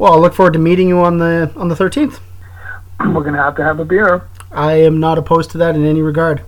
Well, 0.00 0.14
I'll 0.16 0.20
look 0.24 0.32
forward 0.32 0.54
to 0.54 0.58
meeting 0.58 0.88
you 0.88 1.04
on 1.04 1.18
the 1.20 1.52
on 1.60 1.68
the 1.68 1.76
13th. 1.76 2.24
We're 3.12 3.20
gonna 3.20 3.36
have 3.36 3.52
to 3.60 3.62
have 3.62 3.80
a 3.80 3.84
beer. 3.84 4.24
I 4.50 4.80
am 4.80 4.96
not 4.96 5.20
opposed 5.20 5.52
to 5.52 5.58
that 5.58 5.76
in 5.76 5.84
any 5.84 6.00
regard. 6.00 6.40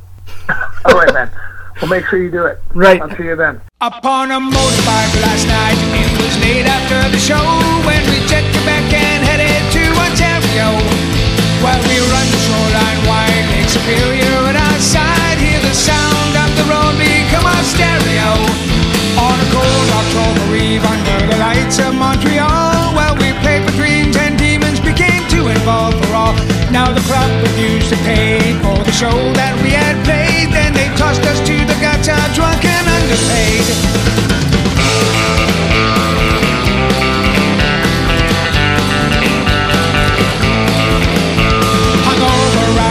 All 0.88 0.96
right, 0.96 1.12
man. 1.12 1.28
Well, 1.76 1.91
make 1.92 2.08
sure 2.08 2.17
you 2.17 2.30
do 2.30 2.49
it. 2.49 2.65
Right. 2.73 2.96
I'll 3.02 3.12
see 3.12 3.28
you 3.28 3.36
then. 3.36 3.60
Upon 3.84 4.33
a 4.33 4.41
motorbike 4.41 5.12
last 5.20 5.44
night, 5.44 5.76
it 5.76 6.10
was 6.17 6.33
late 6.41 6.65
after 6.65 6.96
the 7.12 7.20
show 7.20 7.44
when 7.84 8.00
we 8.09 8.25
checked 8.25 8.57
back 8.64 8.88
and 8.88 9.20
headed 9.20 9.61
to 9.77 9.84
Ontario. 10.00 10.73
While 11.61 11.82
we 11.93 12.00
run 12.09 12.27
the 12.32 12.41
shoreline 12.48 13.00
wide, 13.05 13.45
Lake 13.53 13.69
Superior 13.69 14.48
at 14.48 14.57
our 14.57 14.80
side, 14.80 15.37
hear 15.37 15.61
the 15.61 15.77
sound 15.77 16.32
of 16.41 16.48
the 16.57 16.64
road 16.73 16.96
become 16.96 17.45
our 17.45 17.64
stereo. 17.69 18.32
On 19.21 19.37
a 19.37 19.48
cold 19.53 19.89
October 19.93 20.57
eve 20.57 20.84
under 20.89 21.19
the 21.29 21.37
lights 21.37 21.79
of 21.84 21.93
Montreal, 21.95 22.61
too 25.62 25.98
for 26.02 26.15
all. 26.15 26.34
Now 26.71 26.93
the 26.93 27.01
club 27.07 27.30
refused 27.43 27.89
to 27.91 27.97
pay 28.02 28.59
for 28.62 28.83
the 28.83 28.93
show 28.93 29.15
that 29.34 29.55
we 29.62 29.71
had 29.71 29.97
played, 30.05 30.51
then 30.51 30.73
they 30.75 30.88
tossed 30.97 31.23
us 31.23 31.38
to 31.47 31.55
the 31.55 31.77
gutter, 31.79 32.19
drunk 32.35 32.65
and 32.65 32.87
underpaid. 32.88 33.62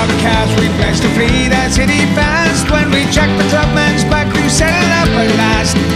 Outcasts, 0.02 0.60
we 0.60 0.68
pledged 0.78 1.02
to 1.04 1.10
flee 1.10 1.48
that 1.50 1.72
city 1.72 2.06
fast. 2.16 2.70
When 2.72 2.90
we 2.90 3.06
checked 3.12 3.38
the 3.38 3.48
clubman's 3.50 4.04
back, 4.06 4.28
who 4.34 4.50
settled 4.50 4.92
up 4.98 5.10
at 5.14 5.30
last. 5.38 5.91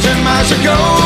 Thousand 0.00 0.24
miles 0.24 0.48
to 0.50 0.99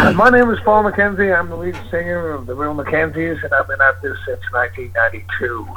My 0.14 0.30
name 0.30 0.50
is 0.50 0.58
Paul 0.64 0.84
McKenzie. 0.84 1.38
I'm 1.38 1.50
the 1.50 1.56
lead 1.56 1.76
singer 1.90 2.30
of 2.30 2.46
the 2.46 2.54
Real 2.54 2.74
McKenzies, 2.74 3.44
and 3.44 3.52
I've 3.52 3.68
been 3.68 3.82
at 3.82 4.00
this 4.00 4.16
since 4.24 4.40
1992. 4.50 5.68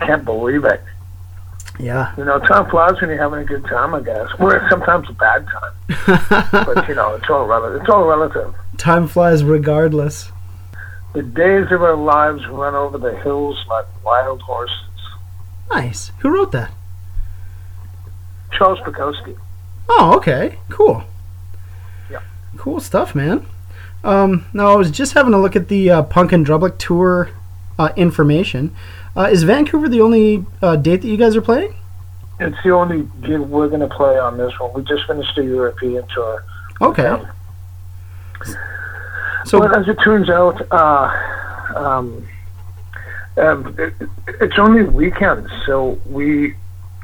I 0.00 0.06
can't 0.06 0.24
believe 0.24 0.64
it. 0.64 0.80
Yeah. 1.78 2.14
You 2.16 2.24
know, 2.24 2.38
time 2.38 2.70
flies 2.70 2.98
when 3.00 3.10
you're 3.10 3.18
having 3.18 3.40
a 3.40 3.44
good 3.44 3.64
time, 3.66 3.94
I 3.94 4.00
guess. 4.00 4.28
Or 4.38 4.66
sometimes 4.70 5.06
a 5.10 5.12
bad 5.12 5.46
time. 5.46 6.48
But, 6.64 6.88
you 6.88 6.94
know, 6.94 7.14
it's 7.14 7.28
all 7.28 7.46
relative. 7.46 7.82
It's 7.82 7.90
all 7.90 8.04
relative. 8.06 8.54
Time 8.78 9.06
flies 9.06 9.44
regardless. 9.44 10.32
The 11.12 11.22
days 11.22 11.70
of 11.70 11.82
our 11.82 11.96
lives 11.96 12.46
run 12.48 12.74
over 12.74 12.96
the 12.96 13.14
hills 13.18 13.62
like 13.68 13.84
wild 14.02 14.40
horses. 14.40 14.76
Nice. 15.70 16.10
Who 16.20 16.30
wrote 16.30 16.52
that? 16.52 16.70
Charles 18.56 18.78
Bukowski. 18.80 19.36
Oh, 19.90 20.14
okay. 20.16 20.58
Cool. 20.70 21.04
Cool 22.56 22.80
stuff, 22.80 23.14
man. 23.14 23.46
Um, 24.04 24.46
now, 24.52 24.72
I 24.72 24.76
was 24.76 24.90
just 24.90 25.12
having 25.14 25.34
a 25.34 25.40
look 25.40 25.56
at 25.56 25.68
the 25.68 25.90
uh, 25.90 26.02
Punk 26.02 26.32
and 26.32 26.44
Drublic 26.44 26.78
tour 26.78 27.30
uh, 27.78 27.90
information. 27.96 28.74
Uh, 29.16 29.28
is 29.30 29.42
Vancouver 29.42 29.88
the 29.88 30.00
only 30.00 30.44
uh, 30.60 30.76
date 30.76 31.02
that 31.02 31.08
you 31.08 31.16
guys 31.16 31.36
are 31.36 31.42
playing? 31.42 31.74
It's 32.40 32.56
the 32.64 32.70
only 32.70 33.08
gig 33.20 33.40
we're 33.40 33.68
going 33.68 33.80
to 33.80 33.94
play 33.94 34.18
on 34.18 34.36
this 34.36 34.58
one. 34.58 34.72
We 34.74 34.82
just 34.82 35.06
finished 35.06 35.36
a 35.38 35.44
European 35.44 36.06
tour. 36.08 36.44
Okay. 36.80 37.06
Um, 37.06 37.28
So, 39.44 39.58
well, 39.58 39.74
as 39.74 39.88
it 39.88 39.98
turns 40.04 40.30
out, 40.30 40.62
uh, 40.70 41.10
um, 41.74 42.28
um, 43.36 43.74
it, 43.78 43.92
it's 44.40 44.58
only 44.58 44.84
weekends, 44.84 45.50
so 45.66 45.98
we 46.06 46.54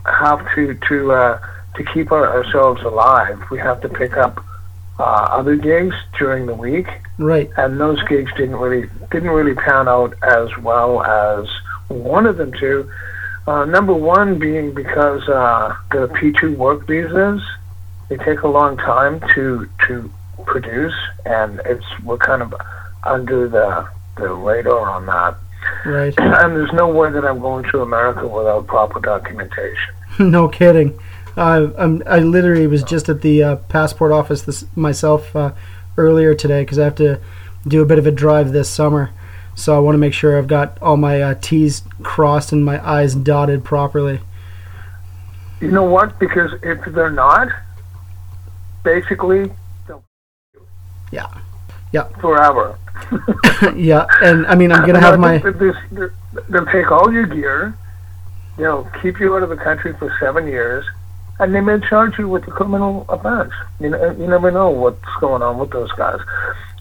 have 0.04 0.46
to 0.54 0.74
to 0.88 1.12
uh, 1.12 1.40
to 1.74 1.84
keep 1.92 2.12
our, 2.12 2.26
ourselves 2.28 2.82
alive. 2.82 3.42
We 3.50 3.58
have 3.58 3.80
to 3.80 3.88
pick 3.88 4.16
up 4.16 4.44
uh, 4.98 5.28
other 5.30 5.56
gigs 5.56 5.94
during 6.18 6.46
the 6.46 6.54
week, 6.54 6.88
right. 7.18 7.50
and 7.56 7.80
those 7.80 8.02
gigs 8.04 8.32
didn't 8.36 8.56
really 8.56 8.88
didn't 9.10 9.30
really 9.30 9.54
pan 9.54 9.88
out 9.88 10.14
as 10.22 10.56
well 10.58 11.02
as 11.02 11.48
wanted 11.88 12.36
them 12.36 12.52
to. 12.54 12.90
Uh, 13.46 13.64
number 13.64 13.94
one 13.94 14.38
being 14.38 14.74
because 14.74 15.26
uh, 15.28 15.74
the 15.90 16.08
P2 16.08 16.56
work 16.56 16.86
visas 16.86 17.40
they 18.08 18.16
take 18.16 18.42
a 18.42 18.48
long 18.48 18.76
time 18.76 19.20
to 19.34 19.68
to 19.86 20.10
produce, 20.44 20.94
and 21.24 21.60
it's 21.64 21.84
we're 22.04 22.18
kind 22.18 22.42
of 22.42 22.54
under 23.04 23.48
the 23.48 23.88
the 24.16 24.32
radar 24.32 24.90
on 24.90 25.06
that. 25.06 25.36
Right. 25.84 26.14
And 26.18 26.56
there's 26.56 26.72
no 26.72 26.88
way 26.88 27.10
that 27.10 27.24
I'm 27.24 27.40
going 27.40 27.64
to 27.70 27.82
America 27.82 28.26
without 28.26 28.66
proper 28.66 29.00
documentation. 29.00 29.94
no 30.18 30.48
kidding. 30.48 30.98
Uh, 31.38 31.70
I'm, 31.78 32.02
I 32.04 32.18
literally 32.18 32.66
was 32.66 32.82
just 32.82 33.08
at 33.08 33.22
the 33.22 33.44
uh, 33.44 33.56
passport 33.68 34.10
office 34.10 34.42
this, 34.42 34.64
myself 34.74 35.36
uh, 35.36 35.52
earlier 35.96 36.34
today 36.34 36.62
because 36.62 36.80
I 36.80 36.84
have 36.84 36.96
to 36.96 37.20
do 37.64 37.80
a 37.80 37.86
bit 37.86 37.96
of 37.96 38.08
a 38.08 38.10
drive 38.10 38.50
this 38.50 38.68
summer. 38.68 39.10
So 39.54 39.76
I 39.76 39.78
want 39.78 39.94
to 39.94 39.98
make 39.98 40.14
sure 40.14 40.36
I've 40.36 40.48
got 40.48 40.76
all 40.82 40.96
my 40.96 41.22
uh, 41.22 41.34
T's 41.40 41.82
crossed 42.02 42.50
and 42.52 42.64
my 42.64 42.84
I's 42.84 43.14
dotted 43.14 43.64
properly. 43.64 44.18
You 45.60 45.70
know 45.70 45.84
what? 45.84 46.18
Because 46.18 46.50
if 46.64 46.84
they're 46.92 47.08
not, 47.10 47.48
basically, 48.82 49.52
they'll 49.86 50.02
Yeah. 51.12 51.28
Yeah. 51.92 52.08
forever. 52.20 52.76
yeah. 53.76 54.06
And 54.22 54.44
I 54.48 54.56
mean, 54.56 54.72
I'm 54.72 54.80
going 54.82 54.94
to 54.94 55.00
have 55.00 55.20
my. 55.20 55.38
they'll 55.38 56.66
take 56.66 56.90
all 56.90 57.12
your 57.12 57.26
gear, 57.26 57.76
they'll 58.56 58.90
keep 59.00 59.20
you 59.20 59.36
out 59.36 59.44
of 59.44 59.50
the 59.50 59.56
country 59.56 59.94
for 59.94 60.12
seven 60.20 60.48
years, 60.48 60.84
and 61.38 61.54
they 61.54 61.60
may 61.60 61.78
charge 61.80 62.18
you 62.18 62.28
with 62.28 62.46
a 62.48 62.50
criminal 62.50 63.04
offense. 63.08 63.52
You 63.80 63.90
know, 63.90 64.10
you 64.12 64.26
never 64.26 64.50
know 64.50 64.70
what's 64.70 64.98
going 65.20 65.42
on 65.42 65.58
with 65.58 65.70
those 65.70 65.92
guys. 65.92 66.20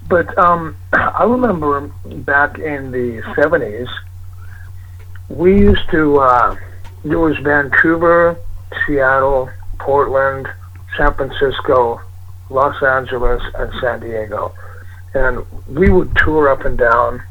But 0.09 0.35
um, 0.37 0.75
I 0.93 1.23
remember 1.23 1.87
back 2.05 2.57
in 2.59 2.91
the 2.91 3.21
seventies, 3.35 3.87
we 5.29 5.59
used 5.59 5.89
to. 5.91 6.19
Uh, 6.19 6.57
there 7.03 7.19
was 7.19 7.37
Vancouver, 7.37 8.37
Seattle, 8.85 9.49
Portland, 9.79 10.47
San 10.97 11.13
Francisco, 11.13 12.01
Los 12.49 12.81
Angeles, 12.81 13.41
and 13.55 13.71
San 13.79 13.99
Diego, 13.99 14.53
and 15.13 15.45
we 15.67 15.89
would 15.89 16.15
tour 16.17 16.49
up 16.49 16.65
and 16.65 16.77
down 16.77 17.21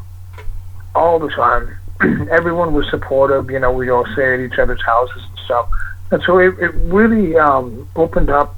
all 0.95 1.19
the 1.19 1.29
time. 1.29 1.77
Everyone 2.31 2.73
was 2.73 2.89
supportive. 2.91 3.51
You 3.51 3.59
know, 3.59 3.73
we 3.73 3.91
all 3.91 4.07
stay 4.13 4.35
at 4.35 4.41
each 4.41 4.59
other's 4.59 4.83
houses 4.83 5.23
and 5.29 5.39
stuff. 5.45 5.69
And 6.11 6.23
so 6.25 6.39
it, 6.39 6.59
it 6.59 6.73
really 6.75 7.37
um, 7.37 7.89
opened 7.97 8.31
up 8.31 8.55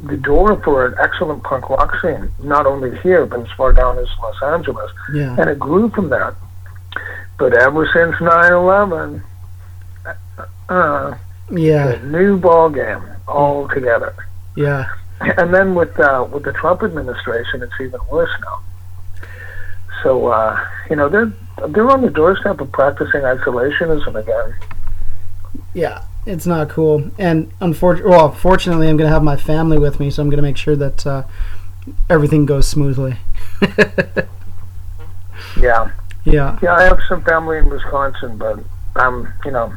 the 0.00 0.16
door 0.16 0.60
for 0.62 0.86
an 0.86 0.94
excellent 1.00 1.42
punk 1.42 1.68
rock 1.70 1.92
scene, 2.00 2.30
not 2.42 2.66
only 2.66 2.96
here, 3.00 3.26
but 3.26 3.40
as 3.40 3.50
far 3.56 3.72
down 3.72 3.98
as 3.98 4.06
Los 4.22 4.42
Angeles. 4.42 4.90
Yeah. 5.12 5.34
And 5.38 5.50
it 5.50 5.58
grew 5.58 5.90
from 5.90 6.08
that. 6.10 6.34
But 7.38 7.54
ever 7.56 7.88
since 7.92 8.20
9 8.20 8.52
11, 8.52 9.22
uh, 10.68 11.14
Yeah. 11.50 11.98
new 12.04 12.36
ball 12.38 12.70
game 12.70 13.02
altogether. 13.26 14.14
Yeah. 14.56 14.86
And 15.20 15.52
then 15.52 15.74
with 15.74 15.98
uh, 15.98 16.28
with 16.32 16.44
the 16.44 16.52
Trump 16.52 16.84
administration, 16.84 17.60
it's 17.62 17.72
even 17.80 17.98
worse 18.08 18.30
now. 18.40 18.60
So 20.04 20.28
uh, 20.28 20.64
you 20.88 20.94
know 20.94 21.08
they're 21.08 21.32
they're 21.70 21.90
on 21.90 22.02
the 22.02 22.10
doorstep 22.10 22.60
of 22.60 22.70
practicing 22.70 23.22
isolationism 23.22 24.14
again. 24.14 24.54
Yeah, 25.74 26.02
it's 26.28 26.46
not 26.46 26.68
cool. 26.68 27.10
And 27.18 27.50
unfortunately, 27.60 28.10
well, 28.10 28.30
fortunately, 28.32 28.88
I'm 28.88 28.96
going 28.96 29.08
to 29.08 29.12
have 29.12 29.22
my 29.24 29.36
family 29.36 29.78
with 29.78 29.98
me, 29.98 30.10
so 30.10 30.22
I'm 30.22 30.28
going 30.30 30.36
to 30.38 30.42
make 30.42 30.56
sure 30.56 30.76
that 30.76 31.06
uh, 31.06 31.22
everything 32.08 32.46
goes 32.46 32.68
smoothly. 32.68 33.16
Yeah. 35.60 35.90
yeah. 36.24 36.58
Yeah, 36.62 36.74
I 36.74 36.82
have 36.84 37.00
some 37.08 37.22
family 37.24 37.58
in 37.58 37.68
Wisconsin, 37.68 38.36
but 38.38 38.58
um, 38.96 39.32
you 39.44 39.50
know, 39.50 39.72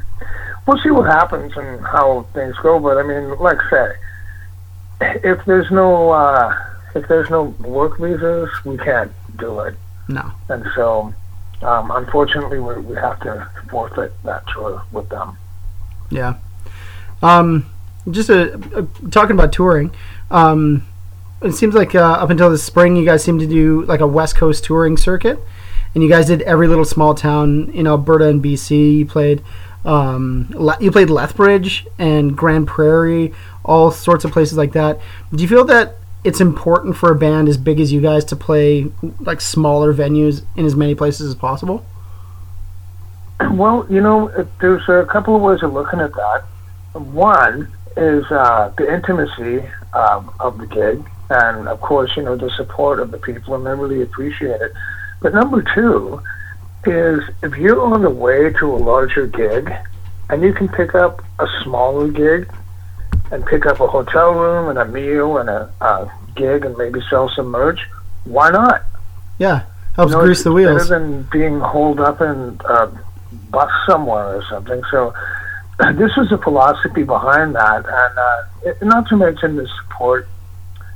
we'll 0.67 0.77
see 0.79 0.89
what 0.91 1.05
happens 1.07 1.55
and 1.55 1.81
how 1.85 2.25
things 2.33 2.55
go. 2.61 2.79
But 2.79 2.97
I 2.97 3.03
mean, 3.03 3.37
like 3.39 3.57
I 3.59 3.69
say, 3.69 5.19
if 5.23 5.43
there's 5.45 5.71
no 5.71 6.11
uh, 6.11 6.55
if 6.95 7.07
there's 7.07 7.29
no 7.29 7.43
work 7.59 7.97
visas, 7.99 8.49
we 8.65 8.77
can't 8.77 9.11
do 9.37 9.59
it, 9.61 9.75
No. 10.07 10.31
and 10.49 10.65
so 10.75 11.13
um, 11.61 11.91
unfortunately, 11.91 12.59
we 12.59 12.75
we 12.81 12.95
have 12.95 13.19
to 13.21 13.49
forfeit 13.69 14.13
that 14.23 14.43
tour 14.53 14.83
with 14.91 15.09
them. 15.09 15.37
Yeah. 16.11 16.35
Um, 17.23 17.65
just 18.09 18.29
uh 18.29 18.57
uh 18.75 18.85
talking 19.09 19.35
about 19.35 19.53
touring. 19.53 19.91
Um, 20.29 20.87
it 21.41 21.53
seems 21.53 21.73
like 21.73 21.95
uh, 21.95 21.99
up 21.99 22.29
until 22.29 22.49
this 22.49 22.63
spring, 22.63 22.95
you 22.95 23.05
guys 23.05 23.23
seem 23.23 23.39
to 23.39 23.47
do 23.47 23.83
like 23.85 23.99
a 23.99 24.07
West 24.07 24.35
Coast 24.35 24.63
touring 24.63 24.97
circuit, 24.97 25.39
and 25.95 26.03
you 26.03 26.09
guys 26.09 26.27
did 26.27 26.41
every 26.43 26.67
little 26.67 26.85
small 26.85 27.15
town 27.15 27.71
in 27.73 27.87
Alberta 27.87 28.27
and 28.27 28.43
BC. 28.43 28.99
You 28.99 29.05
played, 29.05 29.41
um, 29.83 30.47
Le- 30.53 30.77
you 30.79 30.91
played 30.91 31.09
Lethbridge 31.09 31.87
and 31.97 32.37
Grande 32.37 32.67
Prairie, 32.67 33.33
all 33.65 33.91
sorts 33.91 34.23
of 34.23 34.31
places 34.31 34.57
like 34.57 34.73
that. 34.73 34.99
Do 35.33 35.41
you 35.41 35.49
feel 35.49 35.65
that 35.65 35.95
it's 36.23 36.39
important 36.39 36.95
for 36.95 37.11
a 37.11 37.15
band 37.15 37.49
as 37.49 37.57
big 37.57 37.79
as 37.79 37.91
you 37.91 38.01
guys 38.01 38.23
to 38.25 38.35
play 38.35 38.91
like 39.19 39.41
smaller 39.41 39.91
venues 39.93 40.43
in 40.55 40.65
as 40.65 40.75
many 40.75 40.93
places 40.93 41.27
as 41.27 41.35
possible? 41.35 41.83
Well, 43.49 43.85
you 43.89 44.01
know, 44.01 44.29
there's 44.59 44.87
a 44.87 45.05
couple 45.05 45.35
of 45.35 45.41
ways 45.41 45.63
of 45.63 45.73
looking 45.73 45.99
at 45.99 46.13
that. 46.13 46.43
One 46.93 47.71
is 47.97 48.25
uh, 48.31 48.73
the 48.77 48.93
intimacy 48.93 49.67
um, 49.93 50.33
of 50.39 50.57
the 50.57 50.67
gig, 50.67 51.03
and 51.29 51.67
of 51.67 51.81
course, 51.81 52.15
you 52.15 52.23
know, 52.23 52.35
the 52.35 52.49
support 52.51 52.99
of 52.99 53.11
the 53.11 53.17
people, 53.17 53.55
and 53.55 53.65
they 53.65 53.71
really 53.71 54.01
appreciate 54.01 54.61
it. 54.61 54.71
But 55.21 55.33
number 55.33 55.63
two 55.73 56.21
is 56.85 57.21
if 57.43 57.55
you're 57.57 57.81
on 57.81 58.01
the 58.01 58.09
way 58.09 58.51
to 58.53 58.75
a 58.75 58.77
larger 58.77 59.27
gig, 59.27 59.71
and 60.29 60.41
you 60.41 60.53
can 60.53 60.67
pick 60.69 60.95
up 60.95 61.21
a 61.39 61.47
smaller 61.63 62.07
gig, 62.07 62.51
and 63.31 63.45
pick 63.45 63.65
up 63.65 63.79
a 63.79 63.87
hotel 63.87 64.33
room 64.33 64.69
and 64.69 64.77
a 64.77 64.85
meal 64.85 65.37
and 65.37 65.49
a, 65.49 65.71
a 65.81 66.11
gig, 66.35 66.65
and 66.65 66.77
maybe 66.77 66.99
sell 67.09 67.29
some 67.29 67.47
merch. 67.47 67.79
Why 68.25 68.51
not? 68.51 68.83
Yeah, 69.39 69.65
helps 69.95 70.11
You 70.11 70.17
know, 70.17 70.25
grease 70.25 70.43
the 70.43 70.51
wheels. 70.51 70.89
Better 70.89 70.99
than 70.99 71.23
being 71.31 71.59
holed 71.59 71.99
up 71.99 72.21
in 72.21 72.59
a 72.65 72.89
bus 73.51 73.71
somewhere 73.85 74.37
or 74.37 74.43
something. 74.49 74.81
So 74.89 75.13
this 75.95 76.11
is 76.17 76.29
the 76.29 76.37
philosophy 76.37 77.03
behind 77.03 77.55
that, 77.55 77.85
and 77.85 78.17
uh, 78.17 78.43
it, 78.63 78.81
not 78.83 79.07
to 79.09 79.17
mention 79.17 79.55
the 79.55 79.67
support 79.81 80.27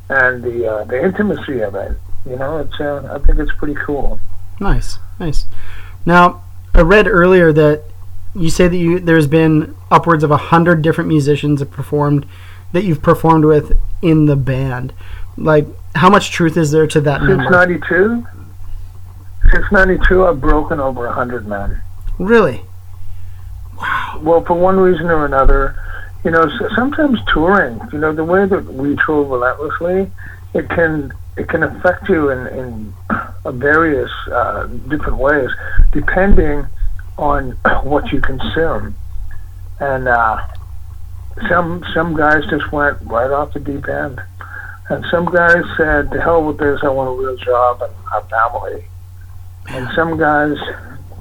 and 0.09 0.43
the 0.43 0.67
uh, 0.71 0.83
the 0.85 1.03
intimacy 1.03 1.61
of 1.61 1.75
it. 1.75 1.97
You 2.25 2.37
know, 2.37 2.59
it's 2.59 2.79
uh, 2.79 3.09
I 3.11 3.25
think 3.25 3.39
it's 3.39 3.51
pretty 3.57 3.75
cool. 3.75 4.19
Nice, 4.59 4.97
nice. 5.19 5.45
Now, 6.05 6.43
I 6.73 6.81
read 6.81 7.07
earlier 7.07 7.51
that 7.53 7.83
you 8.35 8.49
say 8.49 8.67
that 8.67 8.77
you 8.77 8.99
there's 8.99 9.27
been 9.27 9.75
upwards 9.89 10.23
of 10.23 10.31
a 10.31 10.37
hundred 10.37 10.81
different 10.81 11.07
musicians 11.07 11.59
that 11.59 11.71
performed 11.71 12.25
that 12.71 12.83
you've 12.83 13.01
performed 13.01 13.45
with 13.45 13.79
in 14.01 14.25
the 14.25 14.35
band. 14.35 14.93
Like, 15.37 15.65
how 15.95 16.09
much 16.09 16.31
truth 16.31 16.57
is 16.57 16.71
there 16.71 16.87
to 16.87 17.01
that 17.01 17.19
Since 17.21 17.29
number? 17.29 17.51
'92, 17.51 18.25
since 19.51 19.71
'92, 19.71 20.25
I've 20.25 20.41
broken 20.41 20.79
over 20.79 21.05
a 21.05 21.13
hundred 21.13 21.47
men. 21.47 21.81
Really? 22.17 22.61
Wow. 23.77 24.19
Well, 24.23 24.43
for 24.45 24.53
one 24.53 24.79
reason 24.79 25.07
or 25.07 25.25
another, 25.25 25.75
you 26.23 26.31
know, 26.31 26.49
sometimes 26.75 27.19
touring, 27.31 27.79
you 27.91 27.99
know, 27.99 28.13
the 28.13 28.23
way 28.23 28.45
that 28.45 28.65
we 28.65 28.97
tour 29.05 29.23
relentlessly, 29.23 30.11
it 30.53 30.69
can 30.69 31.13
it 31.37 31.49
can 31.49 31.63
affect 31.63 32.07
you 32.09 32.29
in 32.29 32.47
in 32.47 32.93
various 33.45 34.11
uh, 34.31 34.67
different 34.87 35.17
ways, 35.17 35.49
depending 35.91 36.65
on 37.17 37.51
what 37.83 38.11
you 38.11 38.21
consume. 38.21 38.95
And 39.79 40.07
uh, 40.07 40.47
some 41.49 41.83
some 41.93 42.15
guys 42.15 42.45
just 42.49 42.71
went 42.71 42.97
right 43.03 43.29
off 43.29 43.53
the 43.53 43.59
deep 43.59 43.87
end, 43.87 44.21
and 44.89 45.05
some 45.11 45.25
guys 45.25 45.63
said, 45.75 46.11
"To 46.11 46.21
hell 46.21 46.43
with 46.43 46.57
this! 46.57 46.79
I 46.83 46.89
want 46.89 47.09
a 47.09 47.21
real 47.21 47.37
job 47.37 47.81
and 47.81 47.93
a 48.13 48.21
family." 48.27 48.85
And 49.67 49.89
some 49.95 50.17
guys, 50.17 50.57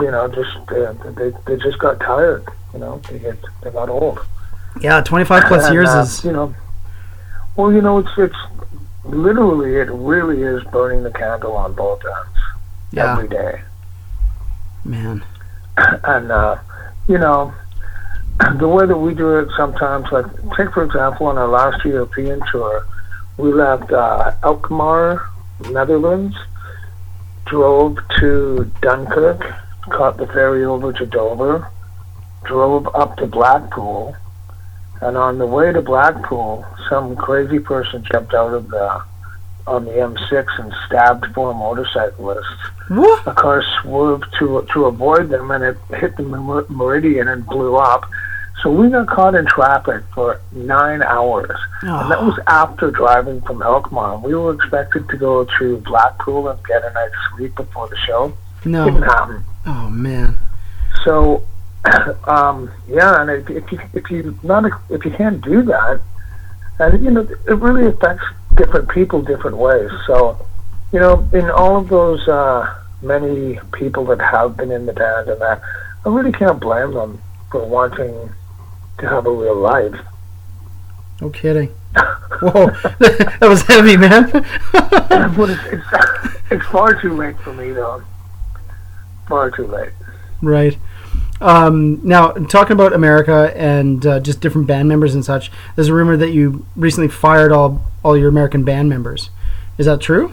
you 0.00 0.11
know, 0.11 0.29
just 0.29 0.56
uh, 0.70 0.93
they 1.12 1.32
they 1.46 1.56
just 1.62 1.79
got 1.79 2.00
tired. 2.00 2.46
You 2.73 2.81
know, 2.81 2.99
they 3.11 3.19
get 3.19 3.38
they 3.62 3.70
got 3.70 3.88
old. 3.88 4.19
Yeah, 4.81 5.00
25 5.00 5.44
plus 5.44 5.64
And, 5.67 5.75
years 5.75 5.88
uh, 5.88 6.00
is 6.00 6.25
you 6.25 6.32
know. 6.32 6.55
Well, 7.56 7.73
you 7.73 7.81
know, 7.81 7.99
it's 7.99 8.11
it's 8.17 8.37
literally 9.05 9.76
it 9.76 9.91
really 9.91 10.43
is 10.43 10.64
burning 10.64 11.02
the 11.02 11.11
candle 11.11 11.56
on 11.56 11.75
both 11.75 12.02
ends 12.05 12.38
yeah, 12.91 13.12
every 13.12 13.29
day, 13.29 13.61
man. 14.85 15.25
and 15.76 16.31
uh, 16.31 16.56
you 17.08 17.19
know. 17.19 17.52
The 18.58 18.67
way 18.67 18.85
that 18.85 18.99
we 18.99 19.14
do 19.14 19.38
it 19.38 19.49
sometimes, 19.56 20.11
like 20.11 20.26
take 20.56 20.73
for 20.73 20.82
example, 20.82 21.26
on 21.29 21.38
our 21.38 21.46
last 21.46 21.85
European 21.85 22.41
tour, 22.50 22.85
we 23.37 23.52
left 23.52 23.93
uh, 23.93 24.32
Alkmaar, 24.43 25.31
Netherlands, 25.70 26.37
drove 27.46 27.99
to 28.19 28.70
Dunkirk, 28.81 29.55
caught 29.90 30.16
the 30.16 30.26
ferry 30.26 30.64
over 30.64 30.92
to 30.92 31.06
Dover, 31.06 31.69
drove 32.44 32.88
up 32.94 33.16
to 33.19 33.26
Blackpool, 33.26 34.16
and 35.00 35.16
on 35.16 35.38
the 35.38 35.46
way 35.46 35.72
to 35.72 35.82
Blackpool, 35.82 36.64
some 36.88 37.16
crazy 37.16 37.58
person 37.58 38.04
jumped 38.12 38.34
out 38.34 38.54
of 38.54 38.69
the 38.69 39.02
on 39.66 39.86
the 39.86 39.92
M6 39.92 40.46
and 40.58 40.72
stabbed 40.86 41.26
four 41.34 41.54
motorcyclists. 41.54 42.44
What? 42.88 43.26
A 43.26 43.32
car 43.32 43.62
swerved 43.82 44.26
to 44.38 44.66
to 44.72 44.84
avoid 44.86 45.31
them, 45.31 45.50
and 45.50 45.64
it 45.64 45.76
hit 45.98 46.16
the 46.16 46.22
meridian 46.69 47.28
and 47.28 47.46
blew 47.46 47.76
up. 47.76 48.04
So 48.62 48.70
we 48.70 48.88
got 48.88 49.08
caught 49.08 49.34
in 49.34 49.46
traffic 49.46 50.04
for 50.14 50.40
nine 50.52 51.02
hours, 51.02 51.58
and 51.82 52.10
that 52.10 52.19
Oh, 52.19 52.26
was 52.26 52.38
after 52.46 52.90
driving 52.90 53.40
from 53.42 53.62
Alkmaar. 53.62 54.19
We 54.19 54.34
were 54.34 54.52
expected 54.54 55.08
to 55.08 55.16
go 55.16 55.44
to 55.58 55.76
Blackpool 55.78 56.48
and 56.48 56.62
get 56.66 56.84
a 56.84 56.90
night's 56.92 57.14
sleep 57.34 57.56
before 57.56 57.88
the 57.88 57.96
show. 58.06 58.32
Didn't 58.62 58.72
no. 58.72 59.00
happen. 59.02 59.44
Oh, 59.66 59.88
man. 59.90 60.37
So, 61.05 61.44
um, 62.25 62.70
yeah, 62.88 63.20
and 63.20 63.31
if, 63.31 63.50
if 63.50 63.72
you 63.72 63.81
if 63.93 64.11
you 64.11 64.38
not 64.43 64.64
if 64.91 65.05
you 65.05 65.10
can't 65.10 65.43
do 65.43 65.62
that, 65.62 66.00
and 66.79 67.05
you 67.05 67.10
know, 67.10 67.20
it 67.20 67.55
really 67.55 67.86
affects 67.86 68.24
different 68.55 68.88
people 68.88 69.22
different 69.22 69.56
ways. 69.56 69.91
So, 70.06 70.46
you 70.93 71.00
know, 71.00 71.29
in 71.32 71.50
all 71.50 71.77
of 71.77 71.88
those 71.88 72.27
uh, 72.29 72.82
many 73.03 73.58
people 73.72 74.05
that 74.06 74.20
have 74.20 74.56
been 74.56 74.70
in 74.70 74.86
the 74.86 74.93
band 74.93 75.29
and 75.29 75.41
that, 75.41 75.60
I 76.05 76.08
really 76.08 76.32
can't 76.32 76.60
blame 76.60 76.94
them 76.94 77.20
for 77.50 77.65
wanting 77.67 78.32
to 78.98 79.08
have 79.08 79.27
a 79.27 79.31
real 79.31 79.56
life. 79.56 79.94
No 81.20 81.31
kidding. 81.31 81.69
Whoa, 82.41 82.67
that 82.98 83.38
was 83.43 83.62
heavy, 83.62 83.96
man. 83.96 84.31
but 84.72 85.50
it's, 85.50 85.65
it's 85.67 86.34
it's 86.50 86.67
far 86.67 87.00
too 87.00 87.12
late 87.15 87.38
for 87.41 87.53
me 87.53 87.72
though. 87.72 88.03
Far 89.28 89.50
too 89.50 89.66
late. 89.66 89.90
Right. 90.43 90.76
Um, 91.40 92.00
now, 92.06 92.32
talking 92.32 92.72
about 92.72 92.93
America 92.93 93.52
and 93.56 94.04
uh, 94.06 94.20
just 94.20 94.40
different 94.40 94.66
band 94.66 94.88
members 94.88 95.14
and 95.14 95.24
such, 95.24 95.50
there's 95.74 95.88
a 95.88 95.94
rumor 95.94 96.16
that 96.16 96.31
you 96.31 96.64
recently 96.76 97.08
fired 97.08 97.52
all 97.52 97.82
all 98.02 98.16
your 98.16 98.28
American 98.28 98.64
band 98.64 98.88
members. 98.88 99.31
Is 99.78 99.86
that 99.86 100.00
true? 100.00 100.32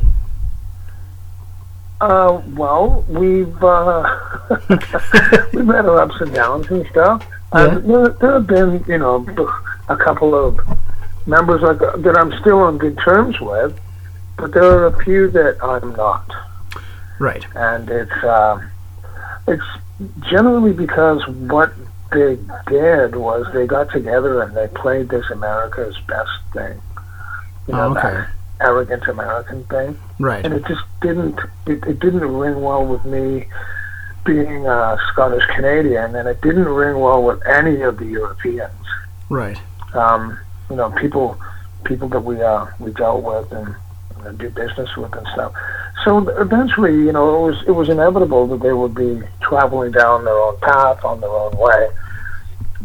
Uh, 2.00 2.42
well, 2.56 3.06
we've 3.08 3.64
uh, 3.64 4.20
we've 5.54 5.68
had 5.68 5.86
our 5.86 6.00
ups 6.02 6.20
and 6.20 6.34
downs 6.34 6.68
and 6.72 6.86
stuff. 6.88 7.26
Uh, 7.52 7.80
there, 7.80 8.10
there 8.10 8.34
have 8.34 8.48
been, 8.48 8.84
you 8.88 8.98
know, 8.98 9.26
a 9.90 9.96
couple 9.98 10.34
of 10.34 10.60
members 11.28 11.62
like 11.62 11.80
that 11.80 12.16
I'm 12.18 12.32
still 12.40 12.60
on 12.60 12.78
good 12.78 12.98
terms 12.98 13.40
with, 13.40 13.80
but 14.38 14.52
there 14.54 14.64
are 14.64 14.88
a 14.88 15.04
few 15.04 15.30
that 15.32 15.58
I'm 15.64 15.94
not, 15.96 16.32
Right. 17.20 17.46
and 17.56 17.90
it's 17.90 18.12
uh, 18.24 18.62
it's 19.48 19.64
generally 20.30 20.74
because 20.74 21.26
what 21.28 21.74
they 22.12 22.38
did 22.68 23.16
was 23.16 23.48
they 23.54 23.66
got 23.68 23.90
together 23.92 24.42
and 24.42 24.56
they 24.56 24.68
played 24.68 25.10
this 25.10 25.30
America's 25.32 25.98
best 26.08 26.30
thing, 26.54 26.80
you 27.68 27.74
know, 27.74 27.90
Oh, 27.90 27.92
okay. 27.92 28.02
that 28.02 28.28
arrogant 28.60 29.08
American 29.08 29.64
thing 29.66 29.98
Right. 30.20 30.46
and 30.46 30.54
it 30.54 30.64
just 30.68 30.84
didn't 31.02 31.40
it, 31.66 31.84
it 31.88 32.00
didn't 32.00 32.22
ring 32.32 32.62
well 32.62 32.86
with 32.86 33.04
me 33.06 33.48
being 34.24 34.68
a 34.68 34.98
Scottish 35.12 35.44
Canadian 35.56 36.16
and 36.16 36.28
it 36.28 36.40
didn't 36.42 36.68
ring 36.70 37.00
well 37.00 37.24
with 37.24 37.42
any 37.48 37.82
of 37.82 37.98
the 37.98 38.06
Europeans 38.06 38.72
Right. 39.30 39.58
um, 39.96 40.38
you 40.70 40.76
know 40.76 40.92
people 40.92 41.40
people 41.86 42.08
that 42.10 42.20
we 42.20 42.40
uh, 42.42 42.68
we 42.80 42.92
dealt 42.92 43.24
with 43.24 43.52
and 43.52 43.76
uh, 44.26 44.32
do 44.34 44.50
business 44.50 44.96
with 44.98 45.14
and 45.16 45.28
stuff 45.34 45.54
so 46.04 46.28
eventually 46.40 46.94
you 46.94 47.12
know 47.12 47.46
it 47.46 47.52
was 47.52 47.64
it 47.68 47.72
was 47.72 47.90
inevitable 47.90 48.48
that 48.48 48.62
they 48.62 48.74
would 48.74 48.96
be 48.96 49.22
traveling 49.42 49.92
down 49.92 50.26
their 50.26 50.38
own 50.38 50.58
path 50.60 51.04
on 51.04 51.20
their 51.22 51.30
own 51.30 51.56
way 51.58 51.90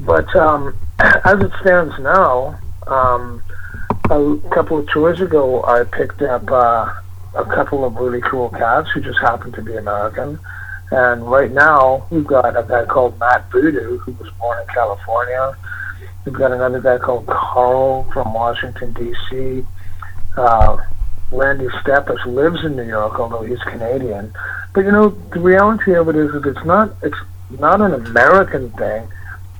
but 0.04 0.34
um, 0.36 0.76
as 0.98 1.40
it 1.40 1.50
stands 1.60 1.98
now, 1.98 2.58
um, 2.86 3.42
a 4.10 4.36
couple 4.50 4.78
of 4.78 4.88
tours 4.88 5.20
ago, 5.20 5.64
I 5.64 5.84
picked 5.84 6.22
up 6.22 6.50
uh, 6.50 6.92
a 7.34 7.44
couple 7.44 7.84
of 7.84 7.96
really 7.96 8.20
cool 8.20 8.50
cats 8.50 8.90
who 8.92 9.00
just 9.00 9.18
happened 9.18 9.54
to 9.54 9.62
be 9.62 9.76
American. 9.76 10.38
And 10.90 11.28
right 11.28 11.50
now, 11.50 12.06
we've 12.10 12.26
got 12.26 12.56
a 12.56 12.62
guy 12.62 12.84
called 12.84 13.18
Matt 13.18 13.50
Voodoo, 13.50 13.98
who 13.98 14.12
was 14.12 14.30
born 14.38 14.60
in 14.60 14.66
California. 14.68 15.56
We've 16.24 16.34
got 16.34 16.52
another 16.52 16.80
guy 16.80 16.98
called 16.98 17.26
Carl 17.26 18.04
from 18.12 18.32
Washington, 18.32 18.92
D.C. 18.92 19.66
Uh, 20.36 20.76
Randy 21.30 21.68
Steppes 21.80 22.24
lives 22.26 22.64
in 22.64 22.76
New 22.76 22.84
York, 22.84 23.18
although 23.18 23.42
he's 23.42 23.60
Canadian. 23.60 24.32
But 24.74 24.84
you 24.84 24.92
know, 24.92 25.08
the 25.08 25.40
reality 25.40 25.94
of 25.94 26.08
it 26.08 26.16
is 26.16 26.32
that 26.32 26.46
it's 26.46 26.64
not 26.64 26.94
it's 27.02 27.16
not 27.50 27.80
an 27.80 27.94
American 27.94 28.70
thing; 28.72 29.08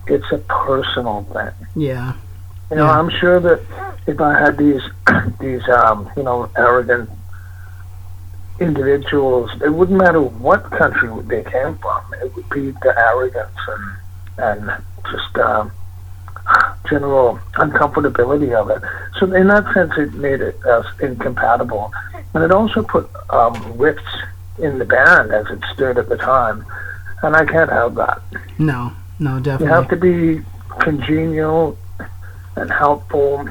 it's 0.07 0.31
a 0.33 0.39
personal 0.39 1.25
thing. 1.33 1.53
Yeah. 1.75 2.15
You 2.71 2.77
know, 2.77 2.85
Yeah. 2.87 2.99
I'm 2.99 3.11
sure 3.11 3.41
that 3.41 3.61
if 4.07 4.21
I 4.21 4.39
had 4.39 4.57
these 4.59 4.83
these 5.41 5.67
um, 5.69 6.11
you 6.17 6.23
know 6.23 6.51
arrogant 6.57 7.11
individuals, 8.59 9.51
it 9.63 9.71
wouldn't 9.71 9.99
matter 9.99 10.21
what 10.21 10.71
country 10.71 11.11
they 11.25 11.43
came 11.43 11.77
from. 11.79 12.03
It 12.23 12.35
would 12.35 12.49
be 12.51 12.71
the 12.71 12.95
arrogance 12.97 13.59
and 13.69 14.69
and 14.69 14.83
just 15.11 15.39
um, 15.39 15.73
general 16.89 17.39
uncomfortability 17.55 18.53
of 18.55 18.71
it. 18.71 18.83
So 19.19 19.33
in 19.33 19.49
that 19.49 19.73
sense, 19.75 19.93
it 19.97 20.15
made 20.15 20.41
it 20.41 20.65
us 20.65 20.87
incompatible, 21.01 21.93
and 22.35 22.45
it 22.45 22.51
also 22.51 22.83
put 22.83 23.09
um, 23.31 23.77
rifts 23.77 24.05
in 24.59 24.79
the 24.79 24.85
band 24.85 25.33
as 25.33 25.47
it 25.51 25.61
stood 25.75 25.99
at 25.99 26.09
the 26.09 26.17
time, 26.17 26.65
and 27.23 27.37
I 27.37 27.45
can't 27.45 27.71
have 27.71 27.95
that. 27.97 28.23
No. 28.59 28.93
No, 29.19 29.41
definitely. 29.41 29.67
You 29.67 29.73
have 29.73 29.89
to 29.89 29.97
be 29.97 30.45
congenial 30.81 31.79
and 32.57 32.71
helpful 32.71 33.49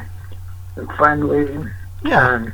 and 0.76 0.92
friendly 0.94 1.72
yeah. 2.04 2.36
and 2.36 2.54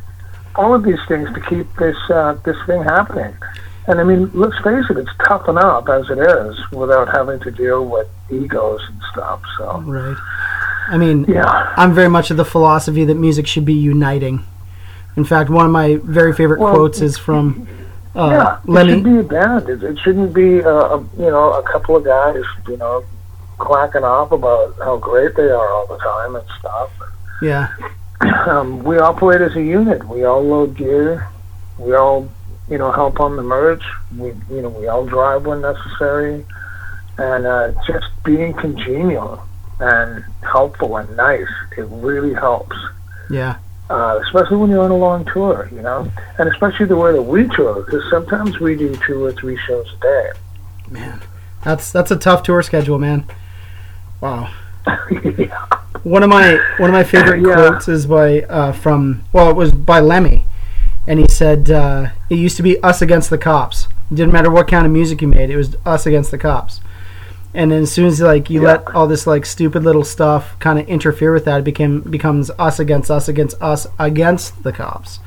all 0.56 0.74
of 0.74 0.84
these 0.84 1.00
things 1.08 1.34
to 1.34 1.42
keep 1.42 1.74
this 1.78 1.98
uh, 2.10 2.34
this 2.46 2.58
thing 2.66 2.84
happening. 2.84 3.36
And 3.88 4.00
I 4.00 4.04
mean, 4.04 4.30
let's 4.34 4.58
face 4.60 4.86
it, 4.90 4.98
it's 4.98 5.12
tough 5.26 5.50
enough 5.50 5.90
as 5.90 6.10
it 6.10 6.20
is 6.20 6.72
without 6.72 7.08
having 7.08 7.40
to 7.42 7.52
deal 7.52 7.86
with 7.86 8.08
egos 8.30 8.82
and 8.88 9.02
stuff. 9.12 9.42
So 9.58 9.82
Right. 9.82 10.18
I 10.92 10.98
mean, 10.98 11.24
yeah, 11.24 11.74
I'm 11.78 11.94
very 11.94 12.10
much 12.10 12.32
of 12.32 12.38
the 12.38 12.44
philosophy 12.44 13.06
that 13.06 13.16
music 13.16 13.48
should 13.48 13.64
be 13.64 13.74
uniting. 13.74 14.44
In 15.16 15.24
fact, 15.24 15.50
one 15.50 15.66
of 15.66 15.72
my 15.72 15.96
very 16.04 16.34
favorite 16.34 16.60
Well, 16.60 16.74
quotes 16.74 17.00
is 17.00 17.18
from 17.18 17.66
uh, 18.14 18.30
yeah, 18.30 18.60
it 18.60 18.70
Lemmy. 18.70 18.94
should 18.96 19.04
be 19.06 19.18
a 19.20 19.24
band. 19.24 19.70
It, 19.70 19.84
it 19.84 20.00
shouldn't 20.00 20.34
be 20.34 20.60
a, 20.60 20.70
a 20.70 21.00
you 21.18 21.32
know 21.32 21.54
a 21.54 21.64
couple 21.64 21.96
of 21.96 22.04
guys 22.04 22.44
you 22.68 22.76
know 22.76 23.06
quacking 23.58 24.04
off 24.04 24.34
about 24.34 24.76
how 24.80 24.98
great 24.98 25.34
they 25.36 25.50
are 25.50 25.72
all 25.72 25.88
the 25.88 25.98
time 26.00 26.36
and 26.36 26.46
stuff. 26.60 26.92
Yeah. 27.42 27.74
um, 28.48 28.84
we 28.84 28.98
operate 28.98 29.40
as 29.40 29.56
a 29.56 29.64
unit. 29.64 30.06
We 30.06 30.26
all 30.26 30.44
load 30.44 30.76
gear. 30.76 31.30
We 31.78 31.96
all, 31.96 32.30
you 32.70 32.78
know, 32.78 32.92
help 32.92 33.22
on 33.22 33.38
the 33.38 33.44
merch. 33.44 33.84
We, 34.18 34.34
you 34.50 34.62
know, 34.62 34.70
we 34.70 34.88
all 34.88 35.06
drive 35.06 35.46
when 35.46 35.62
necessary, 35.62 36.46
and 37.18 37.46
uh, 37.46 37.72
just 37.88 38.08
being 38.24 38.54
congenial 38.54 39.42
and 39.82 40.24
helpful 40.44 40.98
and 40.98 41.16
nice. 41.18 41.48
It 41.78 41.88
really 41.90 42.34
helps, 42.34 42.76
Yeah. 43.30 43.56
uh, 43.90 44.20
especially 44.26 44.58
when 44.58 44.70
you're 44.70 44.84
on 44.84 44.92
a 44.92 44.98
long 44.98 45.26
tour, 45.26 45.70
you 45.72 45.82
know, 45.82 46.10
and 46.38 46.50
especially 46.50 46.86
the 46.86 46.96
way 46.98 47.12
that 47.12 47.22
we 47.22 47.48
tour, 47.50 47.82
because 47.84 48.04
sometimes 48.10 48.60
we 48.60 48.76
do 48.76 48.96
two 49.08 49.24
or 49.26 49.32
three 49.32 49.58
shows 49.58 49.88
a 49.98 50.02
day. 50.02 50.30
Man. 50.90 51.22
That's 51.64 51.92
that's 51.92 52.10
a 52.10 52.16
tough 52.16 52.42
tour 52.42 52.64
schedule, 52.64 52.98
man. 52.98 53.24
Wow. 54.20 54.52
yeah. 55.38 55.66
One 56.04 56.24
of 56.24 56.30
my 56.32 56.58
one 56.78 56.90
of 56.90 56.94
my 56.94 57.04
favorite 57.04 57.42
Yeah. 57.48 57.54
quotes 57.54 57.88
is 57.88 58.08
by 58.08 58.42
uh, 58.44 58.72
from 58.72 59.24
well, 59.32 59.50
it 59.52 59.56
was 59.56 59.72
by 59.72 60.00
Lemmy, 60.00 60.46
and 61.06 61.20
he 61.20 61.28
said 61.30 61.70
uh, 61.70 62.08
it 62.32 62.36
used 62.40 62.58
to 62.58 62.64
be 62.64 62.82
us 62.82 63.00
against 63.02 63.30
the 63.30 63.38
cops. 63.38 63.88
It 64.12 64.16
didn't 64.16 64.34
matter 64.34 64.50
what 64.50 64.68
kind 64.68 64.88
of 64.88 64.92
music 64.92 65.22
you 65.22 65.28
made; 65.28 65.52
it 65.52 65.56
was 65.56 65.76
us 65.86 66.08
against 66.08 66.32
the 66.32 66.40
cops. 66.40 66.82
And 67.54 67.72
then 67.72 67.84
as 67.84 67.92
soon 67.92 68.06
as 68.06 68.22
like 68.22 68.50
you 68.50 68.62
Yeah. 68.62 68.68
let 68.68 68.96
all 68.96 69.08
this 69.08 69.28
like 69.28 69.46
stupid 69.46 69.84
little 69.84 70.04
stuff 70.06 70.58
kind 70.60 70.80
of 70.80 70.88
interfere 70.88 71.34
with 71.34 71.46
that, 71.46 71.60
it 71.60 71.64
became 71.64 72.00
becomes 72.02 72.50
us 72.58 72.80
against 72.80 73.12
us 73.12 73.28
against 73.28 73.62
us 73.62 73.88
against 74.00 74.64
the 74.64 74.72
cops. 74.72 75.20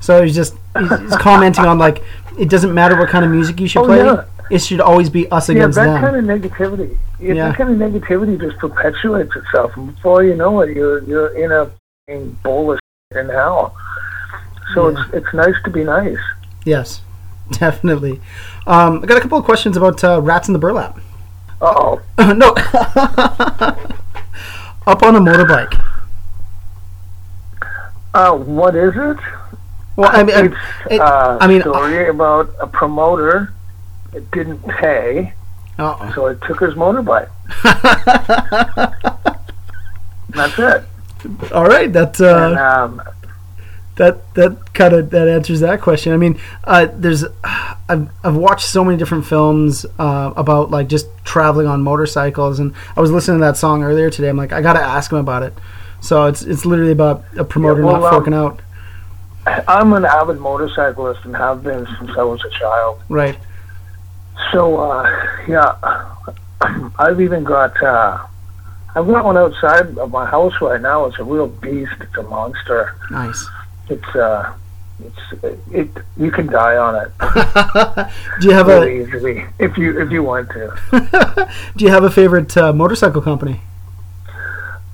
So 0.00 0.22
he's 0.22 0.34
just 0.34 0.54
he's, 0.78 1.16
commenting 1.16 1.64
on 1.64 1.78
like 1.78 2.02
it 2.38 2.48
doesn't 2.50 2.74
matter 2.74 2.96
what 2.98 3.08
kind 3.08 3.24
of 3.24 3.30
music 3.30 3.58
you 3.60 3.68
should 3.68 3.82
Oh, 3.82 3.86
play; 3.86 3.98
yeah. 4.04 4.24
it 4.50 4.58
should 4.60 4.80
always 4.80 5.08
be 5.08 5.30
us 5.30 5.48
Yeah, 5.48 5.54
against 5.56 5.76
that 5.76 5.86
them. 5.86 6.02
kind 6.02 6.16
of 6.16 6.24
negativity. 6.24 6.98
Yeah, 7.18 7.34
Yeah. 7.34 7.48
that 7.48 7.56
kind 7.56 7.70
of 7.82 7.92
negativity 7.92 8.38
just 8.40 8.58
perpetuates 8.58 9.34
itself, 9.36 9.74
and 9.76 9.94
before 9.94 10.24
you 10.24 10.34
know 10.34 10.60
it, 10.60 10.76
you're 10.76 11.02
you're 11.04 11.28
in 11.42 11.52
a 11.52 11.70
fucking 12.08 12.36
bowl 12.42 12.72
of 12.72 12.80
shit 13.12 13.24
in 13.24 13.30
hell. 13.30 13.74
So 14.74 14.88
it's 14.88 15.00
it's 15.14 15.32
nice 15.34 15.54
to 15.64 15.70
be 15.70 15.84
nice. 15.84 16.18
Yes, 16.66 17.00
definitely. 17.52 18.20
Um, 18.66 19.00
I 19.02 19.06
got 19.06 19.16
a 19.18 19.20
couple 19.20 19.38
of 19.38 19.44
questions 19.44 19.76
about 19.76 20.02
uh, 20.04 20.20
rats 20.20 20.48
in 20.48 20.52
the 20.52 20.58
burlap. 20.58 20.98
Uh 21.62 21.72
oh. 21.76 22.00
no, 22.34 22.48
up 24.86 25.02
on 25.04 25.14
a 25.16 25.20
motorbike. 25.20 25.78
Uh, 28.14 28.34
what 28.36 28.74
is 28.74 28.92
it? 28.96 29.16
Well, 29.96 30.10
I 30.12 30.22
mean, 30.24 30.34
It's 30.46 30.56
it- 30.90 31.00
uh, 31.00 31.38
I 31.40 31.46
mean, 31.46 31.60
story 31.60 32.08
about 32.08 32.50
a 32.60 32.66
promoter 32.66 33.52
that 34.12 34.28
didn't 34.32 34.58
pay, 34.66 35.32
uh, 35.78 36.12
so 36.14 36.28
he 36.28 36.36
took 36.46 36.58
his 36.60 36.74
motorbike. 36.74 37.28
That's 40.30 40.58
it. 40.58 40.84
all 41.52 41.66
right, 41.66 41.92
that 41.92 42.18
and 42.20 42.58
uh, 42.58 42.84
um, 42.84 43.02
that 43.96 44.34
that 44.34 44.72
kind 44.74 44.94
of 44.94 45.10
that 45.10 45.28
answers 45.28 45.60
that 45.60 45.80
question. 45.80 46.12
I 46.12 46.16
mean, 46.16 46.40
uh, 46.64 46.86
there's 46.92 47.24
I've 47.44 48.10
I've 48.24 48.36
watched 48.36 48.66
so 48.66 48.84
many 48.84 48.96
different 48.96 49.26
films 49.26 49.84
uh, 49.98 50.32
about 50.36 50.70
like 50.70 50.88
just 50.88 51.06
traveling 51.24 51.66
on 51.66 51.82
motorcycles, 51.82 52.58
and 52.58 52.74
I 52.96 53.00
was 53.00 53.10
listening 53.10 53.38
to 53.38 53.44
that 53.44 53.56
song 53.56 53.82
earlier 53.82 54.10
today. 54.10 54.28
I'm 54.28 54.36
like, 54.36 54.52
I 54.52 54.62
got 54.62 54.74
to 54.74 54.82
ask 54.82 55.12
him 55.12 55.18
about 55.18 55.42
it. 55.42 55.54
So 56.00 56.26
it's 56.26 56.42
it's 56.42 56.64
literally 56.64 56.92
about 56.92 57.24
a 57.36 57.44
promoter 57.44 57.80
Yeah, 57.80 57.86
well, 57.86 58.00
not 58.00 58.04
um, 58.04 58.12
forking 58.12 58.34
out, 58.34 58.60
I'm 59.68 59.92
an 59.92 60.04
avid 60.04 60.38
motorcyclist 60.38 61.24
and 61.24 61.36
have 61.36 61.62
been 61.62 61.86
since 61.98 62.10
I 62.16 62.22
was 62.22 62.42
a 62.44 62.50
child. 62.50 63.00
right? 63.08 63.38
So 64.52 64.78
uh, 64.78 65.36
yeah, 65.48 65.76
I've 66.98 67.20
even 67.20 67.44
got 67.44 67.80
uh, 67.82 68.24
I've 68.94 69.06
got 69.06 69.24
one 69.24 69.36
outside 69.36 69.98
of 69.98 70.10
my 70.10 70.26
house 70.26 70.54
right 70.60 70.80
now. 70.80 71.06
It's 71.06 71.18
a 71.18 71.24
real 71.24 71.48
beast. 71.48 71.92
It's 72.00 72.16
a 72.16 72.22
monster. 72.22 72.94
Nice. 73.10 73.48
It's 73.88 74.16
uh, 74.16 74.54
it's 75.04 75.42
it. 75.72 76.04
You 76.16 76.30
can 76.30 76.46
die 76.46 76.76
on 76.76 76.94
it 76.94 77.10
Do 78.40 78.48
you 78.48 78.54
have 78.54 78.68
a 78.68 78.88
easily 78.88 79.44
if 79.58 79.76
you 79.76 80.00
if 80.00 80.10
you 80.10 80.22
want 80.22 80.50
to. 80.50 81.48
Do 81.76 81.84
you 81.84 81.90
have 81.90 82.04
a 82.04 82.10
favorite 82.10 82.56
uh, 82.56 82.72
motorcycle 82.72 83.22
company? 83.22 83.60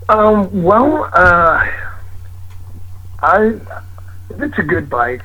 Um. 0.09 0.63
Well, 0.63 1.11
uh, 1.13 1.67
I 3.23 3.61
if 4.31 4.41
it's 4.41 4.59
a 4.59 4.63
good 4.63 4.89
bike. 4.89 5.23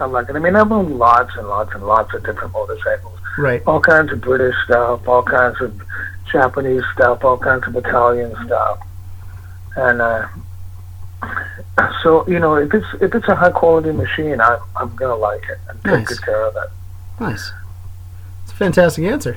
I 0.00 0.06
like 0.06 0.28
it. 0.28 0.34
I 0.34 0.40
mean, 0.40 0.56
I've 0.56 0.72
owned 0.72 0.98
lots 0.98 1.36
and 1.36 1.46
lots 1.46 1.72
and 1.72 1.86
lots 1.86 2.12
of 2.14 2.24
different 2.24 2.52
motorcycles. 2.52 3.18
Right. 3.36 3.62
all 3.66 3.80
kinds 3.80 4.12
of 4.12 4.20
British 4.20 4.54
stuff, 4.64 5.08
all 5.08 5.22
kinds 5.22 5.60
of 5.60 5.80
Japanese 6.30 6.82
stuff, 6.94 7.24
all 7.24 7.36
kinds 7.36 7.66
of 7.66 7.74
Italian 7.74 8.32
stuff, 8.46 8.80
and 9.76 10.00
uh, 10.00 10.28
so 12.02 12.26
you 12.28 12.38
know 12.38 12.54
if 12.56 12.72
it's 12.72 12.86
if 13.00 13.14
it's 13.14 13.28
a 13.28 13.34
high 13.34 13.50
quality 13.50 13.92
machine, 13.92 14.40
I'm 14.40 14.58
I'm 14.76 14.94
gonna 14.96 15.16
like 15.16 15.42
it 15.50 15.58
and 15.68 15.82
take 15.84 15.92
Nice. 15.92 16.08
good 16.08 16.22
care 16.22 16.46
of 16.46 16.56
it. 16.56 16.70
Nice. 17.20 17.52
It's 18.42 18.52
a 18.52 18.56
fantastic 18.56 19.04
answer. 19.04 19.36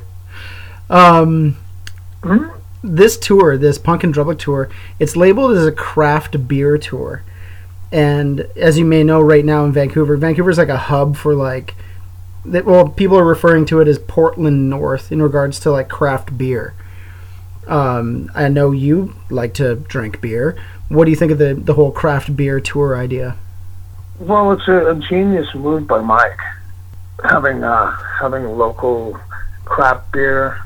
Um, 0.90 1.58
Mhm. 2.22 2.52
this 2.84 3.18
tour, 3.18 3.58
this 3.58 3.78
Punk 3.78 4.04
and 4.04 4.14
Drublic 4.14 4.40
tour, 4.40 4.70
it's 5.00 5.16
labeled 5.16 5.52
as 5.58 5.66
a 5.66 5.72
craft 5.72 6.48
beer 6.48 6.78
tour. 6.78 7.24
And 7.92 8.48
as 8.56 8.78
you 8.78 8.86
may 8.86 9.04
know, 9.04 9.22
right 9.22 9.46
now 9.46 9.64
in 9.66 9.72
Vancouver, 9.72 10.18
Vancouver's 10.18 10.58
like 10.58 10.70
a 10.70 10.78
hub 10.78 11.16
for 11.16 11.34
like, 11.34 11.76
that, 12.46 12.66
well, 12.66 12.88
people 12.90 13.18
are 13.18 13.24
referring 13.24 13.66
to 13.68 13.80
it 13.80 13.88
as 13.88 13.98
Portland 14.00 14.70
North 14.70 15.12
in 15.12 15.22
regards 15.22 15.60
to 15.62 15.72
like 15.72 15.88
craft 15.90 16.38
beer. 16.38 16.74
Um, 17.68 18.30
I 18.36 18.48
know 18.48 18.72
you 18.72 19.14
like 19.30 19.54
to 19.56 19.76
drink 19.76 20.20
beer. 20.22 20.56
What 20.90 21.06
do 21.06 21.12
you 21.12 21.18
think 21.18 21.32
of 21.32 21.38
the 21.38 21.54
the 21.54 21.74
whole 21.74 21.92
craft 21.92 22.36
beer 22.36 22.60
tour 22.60 22.98
idea? 22.98 23.36
Well, 24.20 24.52
it's 24.52 24.68
a, 24.68 24.92
a 24.92 24.96
genius 24.96 25.54
move 25.54 25.88
by 25.88 26.02
Mike, 26.02 26.40
having 27.24 27.64
uh, 27.64 27.92
having 28.20 28.44
local 28.58 29.20
craft 29.66 30.12
beer, 30.12 30.58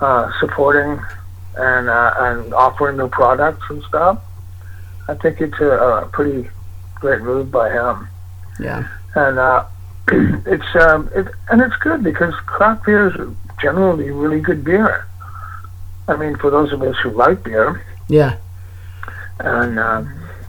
uh, 0.00 0.30
supporting 0.40 1.00
and 1.56 1.88
uh, 1.88 2.14
and 2.18 2.54
offering 2.54 2.96
new 2.96 3.08
products 3.08 3.64
and 3.70 3.82
stuff. 3.84 4.20
I 5.08 5.14
think 5.14 5.40
it's 5.40 5.58
a, 5.60 5.70
a 6.04 6.08
pretty 6.12 6.48
great 6.96 7.20
move 7.22 7.50
by 7.50 7.70
him. 7.70 8.08
Yeah. 8.60 8.88
and 9.14 9.38
uh, 9.38 9.64
it's 10.08 10.76
um, 10.76 11.10
it, 11.14 11.26
and 11.50 11.60
it's 11.60 11.76
good 11.76 12.02
because 12.02 12.34
craft 12.46 12.86
beer 12.86 13.08
is 13.08 13.34
generally 13.60 14.10
really 14.10 14.40
good 14.40 14.64
beer. 14.64 15.06
I 16.06 16.16
mean, 16.16 16.36
for 16.36 16.50
those 16.50 16.72
of 16.72 16.82
us 16.82 16.96
who 17.02 17.10
like 17.10 17.42
beer, 17.42 17.82
Yeah. 18.08 18.36
And 19.44 19.78
uh, 19.78 20.02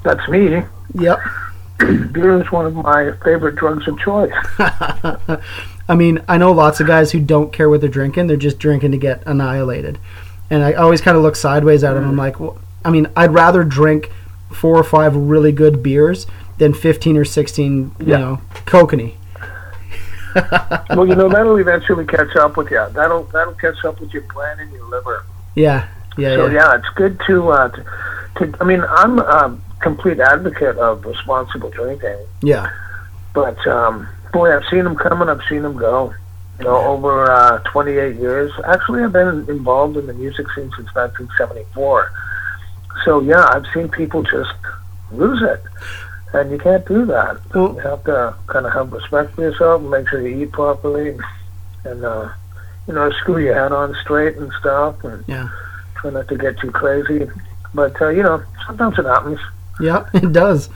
that's 0.03 0.27
me, 0.29 0.63
Yep. 0.93 1.19
beer 1.77 2.41
is 2.41 2.49
one 2.51 2.65
of 2.65 2.73
my 2.75 3.11
favorite 3.23 3.55
drugs 3.55 3.87
of 3.87 3.99
choice. 3.99 4.31
I 5.87 5.95
mean, 5.95 6.21
I 6.27 6.37
know 6.37 6.51
lots 6.51 6.79
of 6.79 6.87
guys 6.87 7.11
who 7.11 7.19
don't 7.19 7.51
care 7.53 7.69
what 7.69 7.81
they're 7.81 7.89
drinking; 7.89 8.27
they're 8.27 8.37
just 8.37 8.59
drinking 8.59 8.91
to 8.91 8.97
get 8.97 9.21
annihilated. 9.27 9.97
And 10.49 10.63
I 10.63 10.73
always 10.73 11.01
kind 11.01 11.17
of 11.17 11.23
look 11.23 11.35
sideways 11.35 11.83
at 11.83 11.93
them. 11.93 12.07
I'm 12.07 12.15
like, 12.17 12.39
well, 12.39 12.57
I 12.83 12.91
mean, 12.91 13.07
I'd 13.15 13.33
rather 13.33 13.63
drink 13.63 14.11
four 14.51 14.77
or 14.77 14.83
five 14.83 15.15
really 15.15 15.51
good 15.51 15.81
beers 15.83 16.27
than 16.59 16.73
15 16.73 17.17
or 17.17 17.25
16, 17.25 17.95
you 17.99 18.05
Yeah. 18.05 18.17
know, 18.17 18.41
kokanee. 18.65 19.15
well, 20.95 21.07
you 21.07 21.15
know 21.15 21.29
that'll 21.29 21.57
eventually 21.57 22.05
catch 22.05 22.35
up 22.35 22.57
with 22.57 22.69
you. 22.69 22.85
That'll 22.91 23.23
that'll 23.25 23.53
catch 23.53 23.83
up 23.85 23.99
with 23.99 24.13
your 24.13 24.23
brain 24.23 24.59
and 24.59 24.71
your 24.71 24.85
liver. 24.85 25.23
Yeah, 25.55 25.87
yeah, 26.17 26.35
So 26.35 26.47
yeah. 26.47 26.53
yeah, 26.53 26.75
it's 26.75 26.89
good 26.95 27.19
to, 27.27 27.49
uh, 27.49 27.69
to, 27.69 27.85
to. 28.37 28.53
I 28.59 28.63
mean, 28.63 28.83
I'm 28.87 29.19
a 29.19 29.57
complete 29.79 30.19
advocate 30.19 30.77
of 30.77 31.05
responsible 31.05 31.69
drinking, 31.69 32.17
Yeah. 32.41 32.69
but 33.33 33.65
um, 33.67 34.07
boy, 34.33 34.55
I've 34.55 34.65
seen 34.69 34.83
them 34.83 34.95
come 34.95 35.21
and 35.21 35.29
I've 35.31 35.43
seen 35.49 35.61
them 35.61 35.77
go. 35.77 36.13
You 36.59 36.63
know, 36.65 36.77
over 36.77 37.29
uh, 37.29 37.59
28 37.65 38.15
years. 38.15 38.49
Actually, 38.65 39.03
I've 39.03 39.11
been 39.11 39.45
involved 39.49 39.97
in 39.97 40.07
the 40.07 40.13
music 40.13 40.45
scene 40.55 40.71
since 40.77 40.87
1974. 40.95 42.11
So 43.03 43.19
yeah, 43.19 43.45
I've 43.49 43.65
seen 43.73 43.89
people 43.89 44.23
just 44.23 44.53
lose 45.11 45.41
it, 45.41 45.61
and 46.33 46.49
you 46.51 46.57
can't 46.57 46.85
do 46.87 47.05
that. 47.07 47.41
Well- 47.53 47.73
you 47.75 47.79
have 47.81 48.03
to 48.05 48.35
kind 48.47 48.65
of 48.65 48.71
have 48.71 48.93
respect 48.93 49.33
for 49.35 49.41
yourself 49.41 49.81
and 49.81 49.91
make 49.91 50.07
sure 50.07 50.25
you 50.25 50.43
eat 50.43 50.53
properly, 50.53 51.17
and 51.83 52.05
uh, 52.05 52.29
you 52.87 52.93
know, 52.93 53.11
screw 53.11 53.37
your 53.39 53.53
head 53.55 53.73
on 53.73 53.93
straight 54.01 54.37
and 54.37 54.49
stuff, 54.59 55.03
and 55.03 55.25
Yeah. 55.27 55.49
try 55.95 56.11
not 56.11 56.29
to 56.29 56.37
get 56.37 56.57
too 56.59 56.71
crazy. 56.71 57.29
But 57.75 58.01
uh, 58.01 58.10
you 58.10 58.24
know, 58.24 58.44
sometimes 58.65 58.98
it 58.98 59.05
happens. 59.05 59.39
Yeah, 59.79 60.10
it 60.13 60.32
does. 60.32 60.70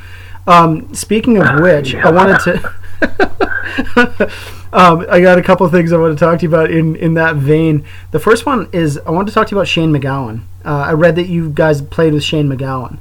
Um, 0.45 0.93
speaking 0.93 1.37
of 1.37 1.61
which, 1.61 1.95
I 1.95 2.11
wanted 2.11 2.39
to. 2.41 2.73
um, 4.73 5.05
I 5.09 5.21
got 5.21 5.37
a 5.37 5.43
couple 5.43 5.65
of 5.65 5.71
things 5.71 5.93
I 5.93 5.97
want 5.97 6.17
to 6.17 6.23
talk 6.23 6.39
to 6.39 6.43
you 6.43 6.49
about 6.49 6.71
in, 6.71 6.95
in 6.95 7.13
that 7.15 7.35
vein. 7.35 7.85
The 8.11 8.19
first 8.19 8.45
one 8.45 8.67
is 8.73 8.97
I 9.05 9.11
wanted 9.11 9.27
to 9.27 9.33
talk 9.33 9.47
to 9.47 9.55
you 9.55 9.57
about 9.57 9.67
Shane 9.67 9.93
MacGowan. 9.93 10.43
Uh, 10.65 10.85
I 10.87 10.93
read 10.93 11.15
that 11.15 11.27
you 11.27 11.49
guys 11.49 11.81
played 11.81 12.13
with 12.13 12.23
Shane 12.23 12.49
MacGowan. 12.49 12.99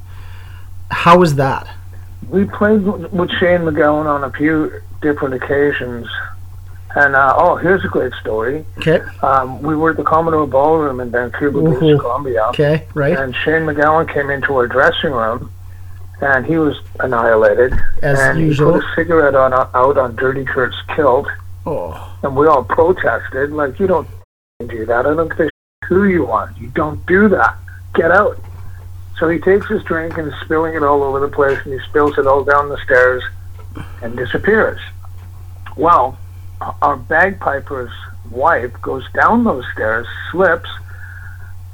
How 0.90 1.18
was 1.18 1.34
that? 1.36 1.68
We 2.28 2.44
played 2.44 2.84
with 2.84 3.30
Shane 3.32 3.60
MacGowan 3.60 4.06
on 4.06 4.24
a 4.24 4.30
few 4.30 4.80
different 5.00 5.34
occasions. 5.34 6.06
And 6.96 7.14
uh, 7.14 7.34
oh, 7.36 7.56
here's 7.56 7.84
a 7.84 7.88
great 7.88 8.12
story. 8.14 8.64
Okay, 8.78 9.00
Um, 9.22 9.60
we 9.62 9.76
were 9.76 9.90
at 9.90 9.96
the 9.98 10.04
Commodore 10.04 10.46
Ballroom 10.46 11.00
in 11.00 11.10
Vancouver. 11.10 11.60
British 11.60 12.00
Columbia, 12.00 12.44
okay, 12.48 12.86
right. 12.94 13.16
and 13.18 13.34
Shane 13.36 13.62
MacGowan 13.62 14.12
came 14.12 14.30
into 14.30 14.54
our 14.54 14.66
dressing 14.66 15.12
room, 15.12 15.52
and 16.22 16.46
he 16.46 16.56
was 16.56 16.76
annihilated. 17.00 17.74
As 18.02 18.18
and 18.18 18.40
usual. 18.40 18.74
he 18.74 18.80
put 18.80 18.84
a 18.90 18.94
cigarette 18.94 19.34
on 19.34 19.52
out 19.52 19.98
on 19.98 20.16
Dirty 20.16 20.44
Kurt's 20.44 20.76
kilt, 20.96 21.26
Oh, 21.66 22.18
and 22.22 22.34
we 22.34 22.46
all 22.46 22.64
protested, 22.64 23.50
like, 23.52 23.78
you 23.78 23.86
don't 23.86 24.08
do 24.66 24.86
that. 24.86 25.04
I 25.06 25.14
don't 25.14 25.28
care 25.36 25.50
who 25.86 26.04
you 26.04 26.26
are. 26.28 26.52
You 26.58 26.68
don't 26.68 27.04
do 27.06 27.28
that. 27.28 27.56
Get 27.94 28.10
out. 28.10 28.38
So 29.18 29.28
he 29.28 29.38
takes 29.38 29.66
his 29.68 29.82
drink 29.84 30.16
and 30.16 30.28
is 30.28 30.34
spilling 30.42 30.74
it 30.74 30.82
all 30.82 31.02
over 31.02 31.20
the 31.20 31.28
place, 31.28 31.58
and 31.64 31.74
he 31.78 31.86
spills 31.88 32.16
it 32.16 32.26
all 32.26 32.44
down 32.44 32.70
the 32.70 32.78
stairs 32.78 33.22
and 34.02 34.16
disappears. 34.16 34.80
Well, 35.76 36.16
our 36.82 36.96
bagpiper's 36.96 37.90
wife 38.30 38.72
goes 38.82 39.04
down 39.12 39.44
those 39.44 39.64
stairs, 39.72 40.06
slips, 40.30 40.68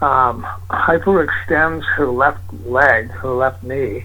um, 0.01 0.43
hyperextends 0.71 1.85
her 1.97 2.07
left 2.07 2.41
leg, 2.67 3.11
her 3.11 3.31
left 3.31 3.63
knee, 3.63 4.05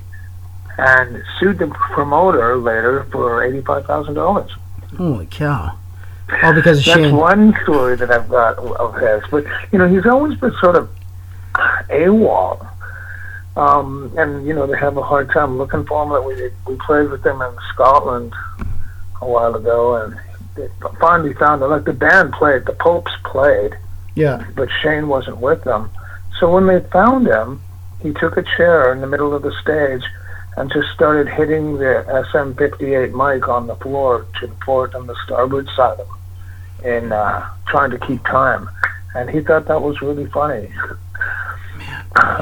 and 0.77 1.21
sued 1.39 1.59
the 1.59 1.67
promoter 1.67 2.57
later 2.57 3.03
for 3.11 3.43
eighty-five 3.43 3.85
thousand 3.85 4.13
dollars. 4.13 4.51
holy 4.97 5.25
cow! 5.27 5.77
All 6.43 6.53
because 6.53 6.79
of 6.79 6.85
That's 6.85 6.99
Shane. 6.99 7.15
one 7.15 7.55
story 7.63 7.95
that 7.97 8.11
I've 8.11 8.29
got 8.29 8.57
of 8.59 8.95
his. 8.95 9.23
But 9.29 9.45
you 9.71 9.79
know, 9.79 9.87
he's 9.87 10.05
always 10.05 10.39
been 10.39 10.53
sort 10.61 10.75
of 10.75 10.89
AWOL. 11.89 12.65
Um, 13.57 14.13
and 14.17 14.45
you 14.47 14.53
know, 14.53 14.67
they 14.67 14.77
have 14.77 14.95
a 14.95 15.01
hard 15.03 15.31
time 15.31 15.57
looking 15.57 15.85
for 15.85 16.03
him. 16.03 16.09
That 16.09 16.21
we 16.23 16.49
we 16.71 16.79
played 16.85 17.09
with 17.09 17.23
them 17.23 17.41
in 17.41 17.51
Scotland 17.73 18.33
a 19.21 19.27
while 19.27 19.53
ago, 19.55 19.95
and 19.95 20.17
they 20.59 20.69
finally 20.99 21.33
found 21.33 21.61
him. 21.61 21.69
Like 21.69 21.85
the 21.85 21.93
band 21.93 22.33
played, 22.33 22.65
the 22.65 22.73
Pogues 22.73 23.11
played, 23.23 23.77
Yeah, 24.15 24.45
but 24.55 24.69
Shane 24.81 25.07
wasn't 25.07 25.37
with 25.37 25.63
them. 25.63 25.89
So 26.39 26.51
when 26.53 26.67
they 26.67 26.79
found 26.79 27.27
him, 27.27 27.61
he 28.01 28.13
took 28.13 28.37
a 28.37 28.43
chair 28.43 28.93
in 28.93 29.01
the 29.01 29.07
middle 29.07 29.33
of 29.33 29.41
the 29.41 29.53
stage 29.61 30.03
and 30.57 30.71
just 30.71 30.89
started 30.89 31.27
hitting 31.27 31.77
the 31.77 32.05
SM58 32.07 33.11
mic 33.11 33.47
on 33.47 33.67
the 33.67 33.75
floor 33.77 34.25
to 34.39 34.47
the 34.47 34.55
port 34.55 34.95
on 34.95 35.07
the 35.07 35.15
starboard 35.25 35.69
side 35.75 35.99
of 35.99 36.07
him 36.07 36.15
in 36.83 37.11
uh, 37.11 37.49
trying 37.67 37.91
to 37.91 37.99
keep 37.99 38.23
time. 38.25 38.69
And 39.15 39.29
he 39.29 39.41
thought 39.41 39.67
that 39.67 39.81
was 39.81 40.01
really 40.01 40.27
funny. 40.27 40.71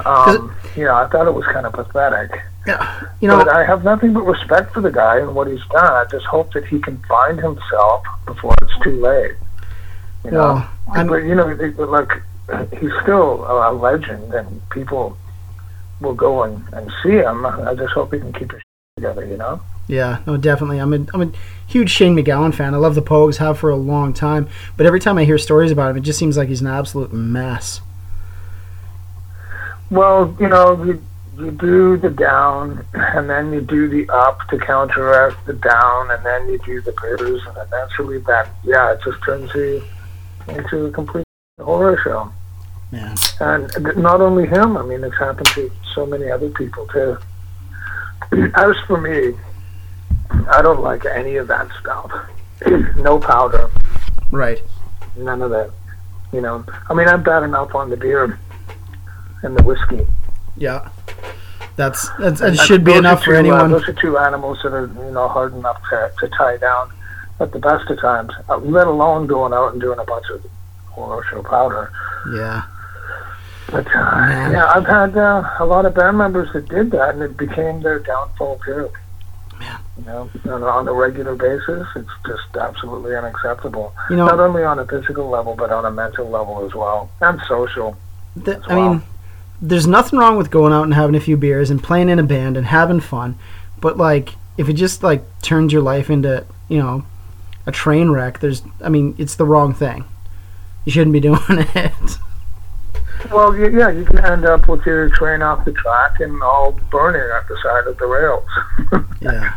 Um, 0.05 0.55
yeah, 0.75 0.95
I 0.95 1.07
thought 1.09 1.27
it 1.27 1.33
was 1.33 1.45
kind 1.45 1.65
of 1.65 1.73
pathetic. 1.73 2.41
Yeah. 2.67 3.01
You 3.21 3.29
know, 3.29 3.37
but 3.37 3.49
I 3.49 3.65
have 3.65 3.83
nothing 3.83 4.13
but 4.13 4.23
respect 4.25 4.73
for 4.73 4.81
the 4.81 4.91
guy 4.91 5.19
and 5.19 5.33
what 5.33 5.47
he's 5.47 5.65
done. 5.71 5.93
I 5.93 6.05
just 6.11 6.25
hope 6.25 6.51
that 6.53 6.65
he 6.65 6.79
can 6.79 6.97
find 7.03 7.39
himself 7.39 8.03
before 8.25 8.53
it's 8.61 8.77
too 8.83 8.99
late. 8.99 9.35
You 10.25 10.31
know, 10.31 10.67
well, 10.87 11.07
but 11.07 11.17
you 11.17 11.35
know, 11.35 11.45
like 11.85 12.11
he's 12.79 12.91
still 13.03 13.45
a, 13.45 13.71
a 13.71 13.73
legend, 13.73 14.33
and 14.33 14.69
people 14.69 15.17
will 16.01 16.13
go 16.13 16.43
and, 16.43 16.61
and 16.73 16.91
see 17.01 17.11
him. 17.11 17.45
I 17.45 17.73
just 17.75 17.93
hope 17.93 18.13
he 18.13 18.19
can 18.19 18.33
keep 18.33 18.51
his 18.51 18.61
together. 18.97 19.25
You 19.25 19.37
know. 19.37 19.61
Yeah, 19.87 20.21
no, 20.27 20.35
definitely. 20.35 20.79
I'm 20.79 20.93
a 20.93 21.05
I'm 21.13 21.21
a 21.21 21.31
huge 21.65 21.89
Shane 21.89 22.15
MacGowan 22.15 22.53
fan. 22.53 22.73
I 22.73 22.77
love 22.77 22.95
the 22.95 23.01
Pogues, 23.01 23.37
have 23.37 23.57
for 23.57 23.69
a 23.69 23.77
long 23.77 24.13
time. 24.13 24.49
But 24.75 24.85
every 24.85 24.99
time 24.99 25.17
I 25.17 25.23
hear 25.23 25.37
stories 25.37 25.71
about 25.71 25.91
him, 25.91 25.97
it 25.97 26.01
just 26.01 26.19
seems 26.19 26.35
like 26.35 26.49
he's 26.49 26.61
an 26.61 26.67
absolute 26.67 27.13
mess. 27.13 27.79
Well, 29.89 30.35
you 30.37 30.49
know, 30.49 30.99
you 31.37 31.51
do 31.51 31.97
the 31.97 32.09
down, 32.09 32.85
and 32.93 33.29
then 33.29 33.53
you 33.53 33.61
do 33.61 33.87
the 33.87 34.09
up 34.13 34.39
to 34.49 34.57
counteract 34.57 35.45
the 35.45 35.53
down, 35.53 36.11
and 36.11 36.25
then 36.25 36.47
you 36.49 36.57
do 36.59 36.81
the 36.81 36.91
blues, 36.93 37.41
and 37.47 37.57
eventually 37.57 38.19
that, 38.19 38.49
yeah, 38.63 38.93
it 38.93 38.99
just 39.03 39.23
turns 39.23 39.53
you 39.53 39.83
into 40.47 40.85
a 40.85 40.91
complete 40.91 41.25
horror 41.59 41.99
show. 42.03 42.31
Man. 42.91 43.15
And 43.39 43.97
not 43.97 44.21
only 44.21 44.47
him, 44.47 44.77
I 44.77 44.83
mean, 44.83 45.03
it's 45.03 45.17
happened 45.17 45.47
to 45.49 45.71
so 45.93 46.05
many 46.05 46.31
other 46.31 46.49
people 46.49 46.87
too. 46.87 47.17
As 48.55 48.75
for 48.87 48.99
me, 48.99 49.37
I 50.49 50.61
don't 50.61 50.81
like 50.81 51.05
any 51.05 51.35
of 51.35 51.47
that 51.47 51.67
stuff. 51.79 52.11
no 52.97 53.19
powder, 53.19 53.69
Right. 54.31 54.61
none 55.15 55.41
of 55.41 55.51
that. 55.51 55.71
You 56.33 56.41
know, 56.41 56.65
I 56.89 56.93
mean, 56.93 57.07
I'm 57.07 57.23
bad 57.23 57.43
enough 57.43 57.73
on 57.75 57.89
the 57.89 57.97
beer 57.97 58.39
and 59.43 59.55
the 59.55 59.63
whiskey. 59.63 60.05
Yeah. 60.57 60.89
That's 61.75 62.09
that's 62.17 62.39
that 62.41 62.55
should 62.57 62.83
be 62.83 62.93
enough 62.93 63.19
for 63.19 63.31
two, 63.31 63.35
uh, 63.35 63.39
anyone. 63.39 63.71
those 63.71 63.87
are 63.87 63.93
two 63.93 64.17
animals 64.17 64.59
that 64.63 64.73
are, 64.73 64.87
you 64.87 65.11
know, 65.11 65.27
hard 65.27 65.53
enough 65.53 65.79
to, 65.91 66.11
to 66.19 66.27
tie 66.29 66.57
down 66.57 66.91
at 67.39 67.51
the 67.51 67.59
best 67.59 67.87
of 67.91 67.99
times, 67.99 68.31
uh, 68.49 68.57
let 68.57 68.87
alone 68.87 69.27
going 69.27 69.53
out 69.53 69.73
and 69.73 69.81
doing 69.81 69.99
a 69.99 70.03
bunch 70.03 70.25
of 70.31 70.43
show 71.29 71.43
powder. 71.43 71.91
Yeah. 72.33 72.63
But 73.69 73.85
uh, 73.87 74.49
yeah, 74.51 74.71
I've 74.73 74.85
had 74.87 75.15
uh, 75.17 75.47
a 75.59 75.65
lot 75.65 75.85
of 75.85 75.93
band 75.93 76.17
members 76.17 76.51
that 76.53 76.67
did 76.69 76.89
that, 76.91 77.13
and 77.13 77.21
it 77.21 77.37
became 77.37 77.81
their 77.81 77.99
downfall 77.99 78.59
too. 78.65 78.89
Man. 79.59 79.79
You 79.97 80.05
know, 80.05 80.29
on, 80.45 80.63
on 80.63 80.87
a 80.87 80.93
regular 80.93 81.35
basis, 81.35 81.85
it's 81.95 82.09
just 82.25 82.55
absolutely 82.59 83.15
unacceptable. 83.15 83.93
You 84.09 84.15
know, 84.15 84.25
Not 84.27 84.39
only 84.39 84.63
on 84.63 84.79
a 84.79 84.85
physical 84.85 85.29
level, 85.29 85.55
but 85.55 85.71
on 85.71 85.85
a 85.85 85.91
mental 85.91 86.29
level 86.29 86.65
as 86.65 86.73
well, 86.73 87.09
and 87.21 87.39
social. 87.47 87.97
th- 88.45 88.57
as 88.57 88.63
I 88.67 88.75
well. 88.75 88.89
mean, 88.93 89.03
there's 89.61 89.87
nothing 89.87 90.19
wrong 90.19 90.37
with 90.37 90.51
going 90.51 90.73
out 90.73 90.83
and 90.83 90.93
having 90.93 91.15
a 91.15 91.19
few 91.19 91.37
beers 91.37 91.69
and 91.69 91.81
playing 91.83 92.09
in 92.09 92.19
a 92.19 92.23
band 92.23 92.57
and 92.57 92.67
having 92.67 92.99
fun, 92.99 93.37
but 93.81 93.97
like 93.97 94.35
if 94.57 94.67
it 94.69 94.73
just 94.73 95.03
like 95.03 95.23
turns 95.41 95.71
your 95.73 95.81
life 95.81 96.09
into 96.09 96.45
you 96.67 96.77
know 96.79 97.05
a 97.65 97.71
train 97.71 98.09
wreck, 98.11 98.39
there's 98.39 98.61
I 98.83 98.89
mean 98.89 99.15
it's 99.17 99.35
the 99.35 99.45
wrong 99.45 99.73
thing. 99.73 100.05
You 100.85 100.91
shouldn't 100.91 101.13
be 101.13 101.19
doing 101.29 101.39
it. 101.49 102.17
Well, 103.31 103.55
yeah, 103.57 103.89
you 103.89 104.05
can 104.05 104.19
end 104.23 104.45
up 104.45 104.67
with 104.67 104.85
your 104.85 105.09
train 105.09 105.41
off 105.41 105.65
the 105.65 105.71
track 105.73 106.19
and 106.19 106.41
all 106.43 106.71
burning 106.91 107.29
at 107.35 107.47
the 107.47 107.57
side 107.63 107.87
of 107.87 107.97
the 107.97 108.05
rails. 108.05 108.47
yeah. 109.21 109.53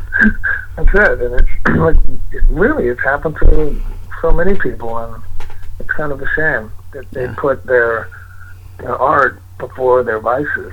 That's 0.77 0.95
it, 0.95 1.21
and 1.21 1.35
it's 1.41 1.79
like 1.79 1.97
it 2.33 2.43
really 2.49 2.89
it's 2.89 3.03
happened 3.03 3.37
to 3.41 3.81
so 4.23 4.31
many 4.33 4.55
people, 4.55 4.97
and 4.99 5.23
it's 5.79 5.91
kind 5.91 6.11
of 6.11 6.23
a 6.23 6.27
shame 6.35 6.73
that 6.93 7.09
they 7.11 7.25
Yeah. 7.25 7.35
put 7.37 7.65
their 7.67 8.09
their 8.79 8.97
art 8.97 9.41
before 9.61 10.03
their 10.03 10.21
vices. 10.21 10.73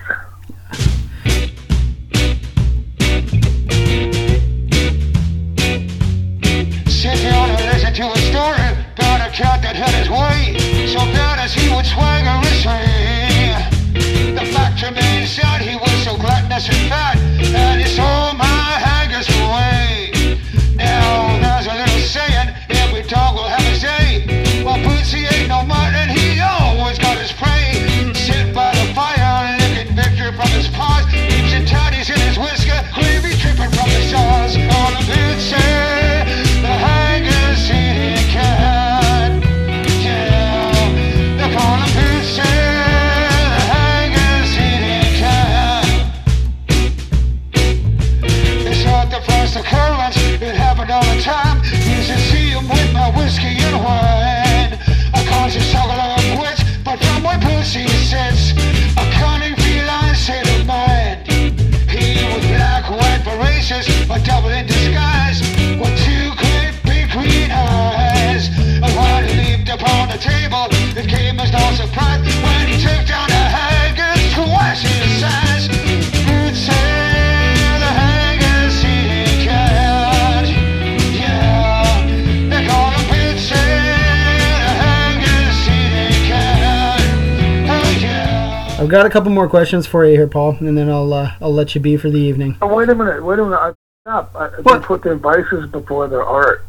Got 88.97 89.05
a 89.05 89.11
couple 89.11 89.29
more 89.29 89.47
questions 89.47 89.85
for 89.85 90.07
you 90.07 90.13
here, 90.13 90.27
Paul, 90.27 90.57
and 90.59 90.75
then 90.75 90.89
I'll 90.89 91.13
uh, 91.13 91.33
I'll 91.39 91.53
let 91.53 91.75
you 91.75 91.81
be 91.81 91.97
for 91.97 92.09
the 92.09 92.17
evening. 92.17 92.57
Oh, 92.63 92.73
wait 92.73 92.89
a 92.89 92.95
minute. 92.95 93.23
Wait 93.23 93.37
a 93.37 93.43
minute. 93.43 93.55
I 93.55 93.73
up. 94.09 94.35
I, 94.35 94.49
they 94.59 94.79
put 94.79 95.03
their 95.03 95.13
vices 95.13 95.69
before 95.69 96.07
their 96.07 96.23
art. 96.23 96.65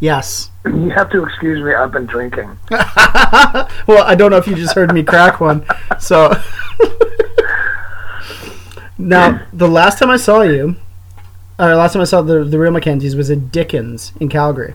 Yes. 0.00 0.50
You 0.66 0.90
have 0.90 1.08
to 1.12 1.22
excuse 1.22 1.62
me. 1.62 1.72
I've 1.72 1.92
been 1.92 2.06
drinking. 2.06 2.58
well, 2.72 4.02
I 4.02 4.16
don't 4.18 4.32
know 4.32 4.38
if 4.38 4.48
you 4.48 4.56
just 4.56 4.74
heard 4.74 4.92
me 4.92 5.04
crack 5.04 5.40
one. 5.40 5.64
So 6.00 6.30
now, 8.98 9.46
the 9.52 9.68
last 9.68 10.00
time 10.00 10.10
I 10.10 10.16
saw 10.16 10.42
you, 10.42 10.74
or 11.60 11.76
last 11.76 11.92
time 11.92 12.02
I 12.02 12.06
saw 12.06 12.22
the 12.22 12.42
the 12.42 12.58
real 12.58 12.72
McKenzies 12.72 13.14
was 13.14 13.30
at 13.30 13.52
Dickens 13.52 14.12
in 14.18 14.28
Calgary. 14.28 14.74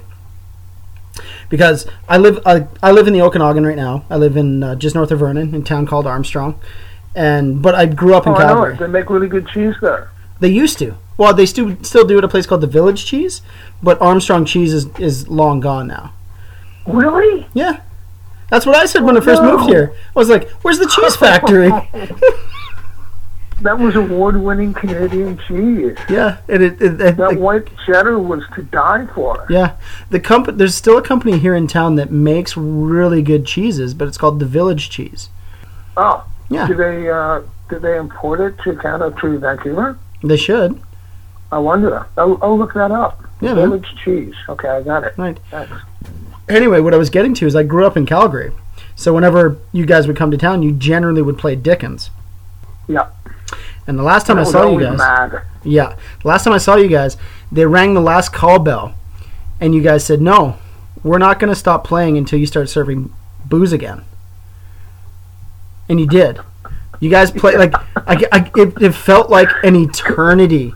Because 1.50 1.88
I 2.10 2.18
live 2.18 2.40
I, 2.46 2.68
I 2.84 2.92
live 2.92 3.08
in 3.08 3.14
the 3.14 3.22
Okanagan 3.22 3.66
right 3.66 3.76
now. 3.78 4.06
I 4.10 4.18
live 4.18 4.36
in 4.36 4.64
uh, 4.64 4.76
just 4.76 4.96
north 4.96 5.12
of 5.12 5.20
Vernon, 5.20 5.56
in 5.56 5.62
a 5.62 5.66
town 5.66 5.86
called 5.86 6.06
Armstrong, 6.06 6.60
and 7.16 7.62
but 7.62 7.76
I 7.76 7.86
grew 7.86 8.16
up 8.16 8.28
in 8.28 8.34
Oh, 8.34 8.38
Calgary. 8.38 8.76
They 8.78 8.88
make 8.88 9.10
really 9.10 9.28
good 9.28 9.48
cheese 9.48 9.76
there. 9.82 10.12
They 10.40 10.50
used 10.50 10.78
to. 10.80 10.96
Well, 11.18 11.34
they 11.34 11.46
still 11.46 11.82
still 11.84 12.06
do 12.06 12.18
at 12.18 12.24
a 12.24 12.28
place 12.28 12.46
called 12.46 12.62
the 12.62 12.68
Village 12.68 13.06
Cheese, 13.06 13.42
but 13.82 14.00
Armstrong 14.02 14.46
Cheese 14.46 14.74
is, 14.74 14.88
is 15.00 15.28
long 15.28 15.60
gone 15.60 15.88
now. 15.88 16.14
Really? 16.86 17.48
Yeah. 17.54 17.82
That's 18.50 18.66
what 18.66 18.76
I 18.76 18.86
said 18.86 19.04
when 19.04 19.18
I 19.18 19.20
first 19.20 19.42
no. 19.42 19.58
moved 19.58 19.70
here. 19.70 19.94
I 20.16 20.20
was 20.20 20.30
like, 20.30 20.50
"Where's 20.62 20.80
the 20.80 20.88
cheese 20.88 21.16
factory?" 21.16 21.70
That 23.62 23.80
was 23.80 23.96
award-winning 23.96 24.76
Canadian 24.76 25.38
cheese. 25.48 25.98
yeah, 26.10 26.38
and 26.48 26.62
it, 26.62 26.82
it, 26.82 27.02
it- 27.02 27.18
That 27.18 27.32
the- 27.34 27.40
white 27.40 27.68
cheddar 27.86 28.20
was 28.20 28.44
to 28.56 28.62
die 28.64 29.08
for. 29.16 29.46
yeah. 29.50 29.76
The 30.12 30.20
company 30.20 30.58
there's 30.58 30.76
still 30.76 30.98
a 30.98 31.02
company 31.02 31.40
here 31.40 31.56
in 31.56 31.68
town 31.68 31.96
that 31.96 32.12
makes 32.12 32.56
really 32.56 33.22
good 33.24 33.46
cheeses, 33.48 33.94
but 33.96 34.08
it's 34.08 34.18
called 34.18 34.40
the 34.40 34.46
Village 34.46 34.90
Cheese. 34.92 35.30
Oh, 35.96 36.24
Yeah, 36.50 36.68
do 36.68 36.76
they 36.76 37.10
uh, 37.10 37.42
do 37.70 37.80
they 37.80 37.98
import 37.98 38.40
it 38.42 38.58
to 38.64 38.76
Canada 38.76 39.16
through 39.20 39.40
Vancouver? 39.40 39.98
they 40.24 40.38
should. 40.38 40.80
I 41.52 41.58
wonder. 41.60 42.06
I'll, 42.18 42.38
I'll 42.42 42.58
look 42.58 42.74
that 42.76 42.92
up. 42.92 43.24
Yeah, 43.42 43.54
man. 43.56 43.70
Village 43.70 43.88
cheese. 44.04 44.34
Okay, 44.50 44.68
I 44.68 44.82
got 44.84 45.04
it. 45.04 45.18
Right. 45.18 45.40
Thanks. 45.50 45.72
Anyway, 46.50 46.80
what 46.80 46.94
I 46.94 46.98
was 46.98 47.10
getting 47.10 47.34
to 47.36 47.46
is 47.48 47.56
I 47.56 47.64
grew 47.64 47.86
up 47.86 47.98
in 47.98 48.06
Calgary, 48.06 48.52
so 48.96 49.14
whenever 49.14 49.58
you 49.72 49.86
guys 49.86 50.06
would 50.08 50.16
come 50.16 50.30
to 50.32 50.38
town, 50.38 50.62
you 50.64 50.72
generally 50.72 51.22
would 51.22 51.38
play 51.38 51.56
Dickens. 51.56 52.10
Yeah. 52.88 53.08
And 53.88 53.98
the 53.98 54.04
last 54.04 54.28
time 54.28 54.38
I, 54.38 54.44
saw 54.44 54.70
you 54.70 54.82
guys, 54.82 54.98
Mad. 54.98 55.42
Yeah. 55.64 55.96
Last 56.26 56.44
time 56.44 56.54
I 56.54 56.58
saw 56.58 56.76
you 56.76 56.90
guys, 56.90 57.16
they 57.52 57.66
rang 57.66 57.94
the 57.94 58.02
last 58.02 58.34
call 58.34 58.60
bell, 58.60 58.94
and 59.62 59.74
you 59.74 59.82
guys 59.82 60.06
said, 60.06 60.22
"No, 60.22 60.58
we're 61.04 61.18
not 61.18 61.40
going 61.40 61.50
to 61.50 61.56
stop 61.56 61.86
playing 61.86 62.18
until 62.18 62.38
you 62.38 62.46
start 62.46 62.70
serving 62.70 63.14
booze 63.46 63.72
again." 63.72 64.04
And 65.88 66.02
you 66.02 66.08
did. 66.08 66.40
You 67.00 67.10
guys 67.10 67.32
play 67.32 67.56
like 67.56 67.74
I, 67.96 68.26
I, 68.32 68.52
it, 68.56 68.82
it 68.82 68.92
felt 68.92 69.30
like 69.30 69.50
an 69.64 69.76
eternity. 69.76 70.74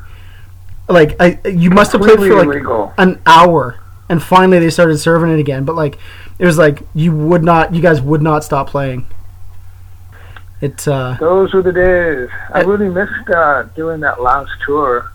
Like 0.88 1.16
I, 1.20 1.40
you 1.48 1.70
must 1.70 1.92
have 1.92 2.02
played 2.02 2.18
for 2.18 2.36
like 2.36 2.48
illegal. 2.48 2.94
an 2.98 3.22
hour, 3.26 3.80
and 4.08 4.24
finally 4.24 4.60
they 4.60 4.70
started 4.70 4.98
serving 5.00 5.32
it 5.32 5.40
again. 5.40 5.66
But 5.66 5.76
like 5.76 5.98
it 6.40 6.46
was 6.46 6.58
like 6.58 6.84
you 6.96 7.14
would 7.14 7.44
not, 7.44 7.74
you 7.74 7.82
guys 7.82 8.02
would 8.02 8.22
not 8.22 8.44
stop 8.44 8.70
playing. 8.70 9.06
It 10.62 10.88
uh, 10.88 11.18
Those 11.20 11.54
were 11.54 11.64
the 11.64 11.72
days. 11.74 12.30
I 12.54 12.62
really 12.62 12.90
missed 12.90 13.30
uh, 13.30 13.64
doing 13.76 14.00
that 14.02 14.22
last 14.22 14.52
tour. 14.66 15.12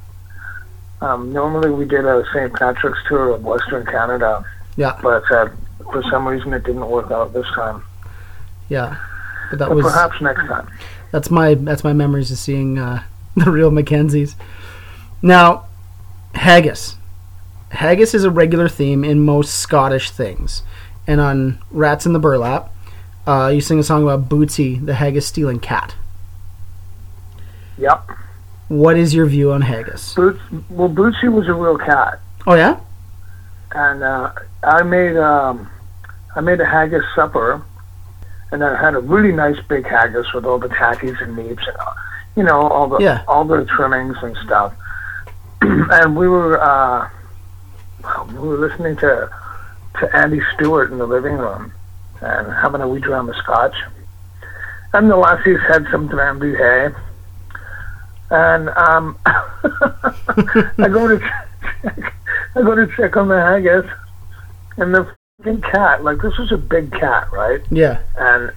Um, 1.00 1.32
normally 1.32 1.70
we 1.70 1.84
did 1.84 2.04
a 2.04 2.24
St. 2.32 2.52
Patrick's 2.52 2.98
tour 3.08 3.30
of 3.30 3.44
Western 3.44 3.84
Canada, 3.86 4.44
yeah, 4.76 4.98
but 5.02 5.22
uh, 5.30 5.48
for 5.92 6.02
some 6.10 6.26
reason 6.26 6.52
it 6.52 6.64
didn't 6.64 6.88
work 6.88 7.10
out 7.10 7.32
this 7.32 7.46
time. 7.54 7.82
yeah. 8.68 8.96
But 9.50 9.60
that 9.60 9.68
But 9.68 9.76
was 9.76 9.84
perhaps 9.86 10.20
next 10.20 10.46
time. 10.48 10.68
That's 11.12 11.30
my 11.30 11.54
that's 11.54 11.84
my 11.84 11.92
memories 11.92 12.32
of 12.32 12.38
seeing 12.38 12.78
uh, 12.78 13.04
the 13.36 13.50
real 13.50 13.70
McKenzies. 13.70 14.34
Now, 15.22 15.66
haggis. 16.34 16.96
Haggis 17.70 18.14
is 18.14 18.24
a 18.24 18.30
regular 18.30 18.68
theme 18.68 19.04
in 19.04 19.20
most 19.20 19.54
Scottish 19.54 20.10
things, 20.10 20.62
and 21.06 21.20
on 21.20 21.62
Rats 21.70 22.06
in 22.06 22.12
the 22.12 22.18
Burlap, 22.18 22.72
uh, 23.26 23.48
you 23.52 23.60
sing 23.60 23.78
a 23.78 23.82
song 23.82 24.02
about 24.02 24.28
Bootsy, 24.28 24.84
the 24.84 24.94
haggis 24.94 25.26
stealing 25.26 25.60
cat. 25.60 25.94
Yep. 27.78 28.10
What 28.68 28.96
is 28.96 29.14
your 29.14 29.26
view 29.26 29.52
on 29.52 29.62
haggis? 29.62 30.14
Boots, 30.14 30.40
well, 30.70 30.88
Bootsy 30.88 31.30
was 31.30 31.46
a 31.48 31.54
real 31.54 31.78
cat, 31.78 32.20
Oh 32.46 32.54
yeah, 32.54 32.80
and 33.72 34.02
uh, 34.02 34.32
I 34.62 34.82
made 34.82 35.16
um, 35.16 35.68
I 36.34 36.40
made 36.40 36.60
a 36.60 36.64
haggis 36.66 37.02
supper, 37.14 37.62
and 38.50 38.64
I 38.64 38.80
had 38.80 38.94
a 38.94 38.98
really 39.00 39.32
nice 39.32 39.58
big 39.68 39.86
haggis 39.86 40.32
with 40.32 40.44
all 40.44 40.58
the 40.58 40.68
tatties 40.68 41.20
and 41.22 41.36
neeps 41.36 41.66
and 41.68 41.76
uh, 41.78 41.92
you 42.36 42.42
know 42.42 42.60
all 42.62 42.88
the 42.88 42.98
Yeah. 42.98 43.22
all 43.28 43.44
the 43.44 43.64
trimmings 43.66 44.16
and 44.22 44.36
stuff. 44.38 44.74
and 45.62 46.16
we 46.16 46.26
were 46.28 46.60
uh, 46.60 47.08
we 48.32 48.38
were 48.48 48.58
listening 48.58 48.96
to 48.96 49.30
to 50.00 50.16
Andy 50.16 50.40
Stewart 50.54 50.90
in 50.90 50.98
the 50.98 51.06
living 51.06 51.34
room 51.34 51.72
and 52.20 52.52
having 52.52 52.80
a 52.80 52.88
wee 52.88 53.00
dram 53.00 53.28
of 53.28 53.36
scotch. 53.36 53.74
And 54.92 55.10
the 55.10 55.16
lassies 55.16 55.60
had 55.68 55.86
some 55.90 56.08
Drambuie. 56.08 56.94
And 58.30 58.68
um, 58.70 59.18
I 59.24 60.88
go 60.90 61.06
to 61.08 61.18
check, 61.18 62.14
I 62.54 62.62
go 62.62 62.74
to 62.74 62.88
check 62.96 63.16
on 63.16 63.28
the 63.28 63.40
haggis, 63.40 63.90
and 64.76 64.94
the 64.94 65.14
fucking 65.38 65.60
cat, 65.62 66.02
like 66.02 66.20
this 66.22 66.36
was 66.38 66.50
a 66.50 66.56
big 66.56 66.90
cat, 66.92 67.30
right? 67.32 67.60
yeah. 67.70 68.00
And 68.16 68.52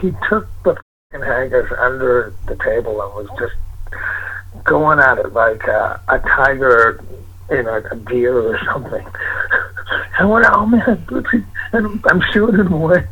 he 0.00 0.12
took 0.28 0.46
the 0.64 0.76
fucking 1.12 1.26
haggis 1.26 1.70
under 1.78 2.34
the 2.46 2.56
table 2.56 3.00
and 3.00 3.14
was 3.14 3.28
just 3.38 3.54
going 4.64 4.98
at 4.98 5.18
it 5.18 5.32
like 5.32 5.66
uh, 5.68 5.98
a 6.08 6.18
tiger 6.18 7.02
in 7.50 7.66
a, 7.66 7.78
a 7.90 7.96
deer 7.96 8.38
or 8.38 8.58
something. 8.64 9.06
I 10.18 10.24
went, 10.24 10.46
oh 10.50 10.66
man, 10.66 11.06
and 11.72 12.04
I'm 12.06 12.22
shooting 12.32 12.66
away. 12.72 13.06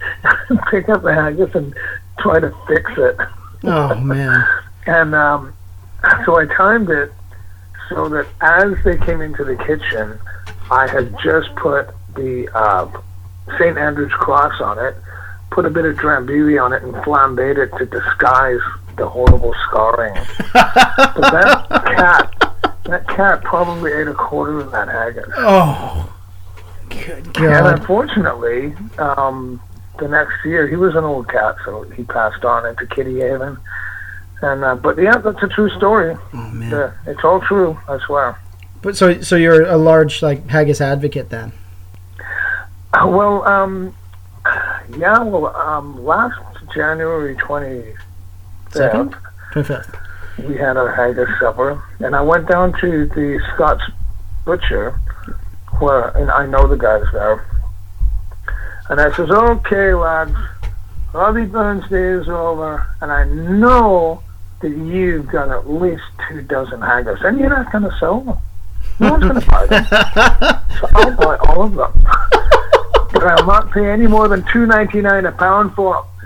Pick 0.70 0.88
up 0.88 1.02
the 1.02 1.14
haggis 1.14 1.54
and 1.54 1.74
try 2.18 2.40
to 2.40 2.54
fix 2.66 2.90
it. 2.96 3.16
Oh 3.64 3.94
man. 3.96 4.46
And 4.86 5.14
um, 5.14 5.52
so 6.24 6.38
I 6.38 6.46
timed 6.46 6.88
it 6.88 7.12
so 7.90 8.08
that 8.08 8.26
as 8.40 8.82
they 8.84 8.96
came 8.96 9.20
into 9.20 9.44
the 9.44 9.54
kitchen, 9.56 10.18
I 10.70 10.86
had 10.88 11.14
just 11.22 11.54
put 11.56 11.90
the 12.14 12.48
uh, 12.54 12.90
St. 13.58 13.76
Andrew's 13.76 14.12
cross 14.12 14.58
on 14.62 14.78
it, 14.78 14.96
put 15.50 15.66
a 15.66 15.70
bit 15.70 15.84
of 15.84 15.96
drambuie 15.96 16.62
on 16.62 16.72
it, 16.72 16.82
and 16.82 16.94
flambéed 16.94 17.58
it 17.58 17.76
to 17.76 17.84
disguise 17.84 18.60
the 18.96 19.08
horrible 19.08 19.54
scarring. 19.68 20.14
but 20.52 21.32
that 21.32 21.66
cat, 21.68 22.34
that 22.88 23.06
cat 23.08 23.42
probably 23.44 23.92
ate 23.92 24.08
a 24.08 24.14
quarter 24.14 24.60
of 24.60 24.70
that 24.72 24.88
haggis. 24.88 25.24
Oh. 25.36 26.12
Good 26.88 27.32
God. 27.34 27.44
And 27.44 27.80
unfortunately, 27.80 28.74
um, 28.98 29.60
the 29.98 30.08
next 30.08 30.44
year 30.44 30.66
he 30.66 30.76
was 30.76 30.94
an 30.96 31.04
old 31.04 31.28
cat, 31.28 31.56
so 31.64 31.82
he 31.90 32.04
passed 32.04 32.44
on 32.44 32.66
into 32.66 32.86
Kitty 32.86 33.20
Haven. 33.20 33.58
And 34.40 34.64
uh, 34.64 34.74
but 34.76 34.96
yeah, 34.98 35.18
that's 35.18 35.42
a 35.42 35.48
true 35.48 35.68
story. 35.76 36.16
Oh 36.32 36.50
man. 36.50 36.70
Yeah, 36.70 36.92
it's 37.06 37.22
all 37.24 37.40
true. 37.40 37.78
I 37.88 37.98
swear. 38.06 38.38
But 38.82 38.96
so 38.96 39.20
so 39.20 39.36
you're 39.36 39.62
a 39.66 39.76
large 39.76 40.22
like 40.22 40.46
haggis 40.48 40.80
advocate 40.80 41.28
then? 41.30 41.52
Uh, 42.94 43.06
Well, 43.08 43.42
um, 43.46 43.94
yeah. 44.96 45.18
Well, 45.22 45.54
um, 45.56 46.04
last 46.04 46.38
January 46.74 47.34
twenty 47.36 47.94
Second? 48.70 49.12
fifth, 49.12 49.22
Twenty 49.52 49.68
fifth. 49.68 49.96
We 50.46 50.56
had 50.56 50.76
our 50.76 50.90
haggis 50.94 51.28
supper, 51.40 51.82
and 52.00 52.14
I 52.14 52.20
went 52.20 52.48
down 52.48 52.72
to 52.80 53.06
the 53.06 53.40
Scots 53.54 53.82
butcher, 54.44 54.98
where 55.80 56.08
and 56.16 56.30
I 56.30 56.46
know 56.46 56.66
the 56.66 56.76
guys 56.76 57.04
there, 57.12 57.44
and 58.88 59.00
I 59.00 59.14
says, 59.16 59.30
"Okay, 59.30 59.94
lads, 59.94 60.36
Robbie 61.12 61.46
Burns' 61.46 61.88
day 61.88 62.20
is 62.20 62.28
over, 62.28 62.86
and 63.00 63.10
I 63.10 63.24
know 63.24 64.22
that 64.60 64.70
you've 64.70 65.28
got 65.28 65.50
at 65.50 65.70
least 65.70 66.02
two 66.28 66.42
dozen 66.42 66.80
haggis, 66.80 67.20
and 67.22 67.38
you're 67.38 67.50
not 67.50 67.70
going 67.72 67.84
to 67.84 67.96
sell 67.98 68.20
them. 68.20 68.38
No 69.00 69.12
one's 69.12 69.24
going 69.24 69.40
to 69.40 69.46
buy 69.46 69.66
them, 69.66 69.84
so 70.80 70.88
I'll 70.94 71.16
buy 71.16 71.36
all 71.48 71.64
of 71.64 71.74
them, 71.74 71.92
but 73.12 73.24
I'll 73.24 73.46
not 73.46 73.70
pay 73.72 73.90
any 73.90 74.06
more 74.06 74.28
than 74.28 74.44
two 74.52 74.66
ninety 74.66 75.00
nine 75.00 75.26
a 75.26 75.32
pound 75.32 75.74
for 75.74 75.94
them." 75.94 76.17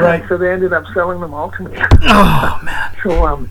Right. 0.00 0.24
So 0.28 0.36
they 0.36 0.52
ended 0.52 0.72
up 0.72 0.84
selling 0.94 1.20
them 1.20 1.34
all 1.34 1.50
to 1.52 1.62
me. 1.62 1.76
Oh 2.02 2.60
man. 2.64 2.96
So 3.02 3.26
um, 3.26 3.50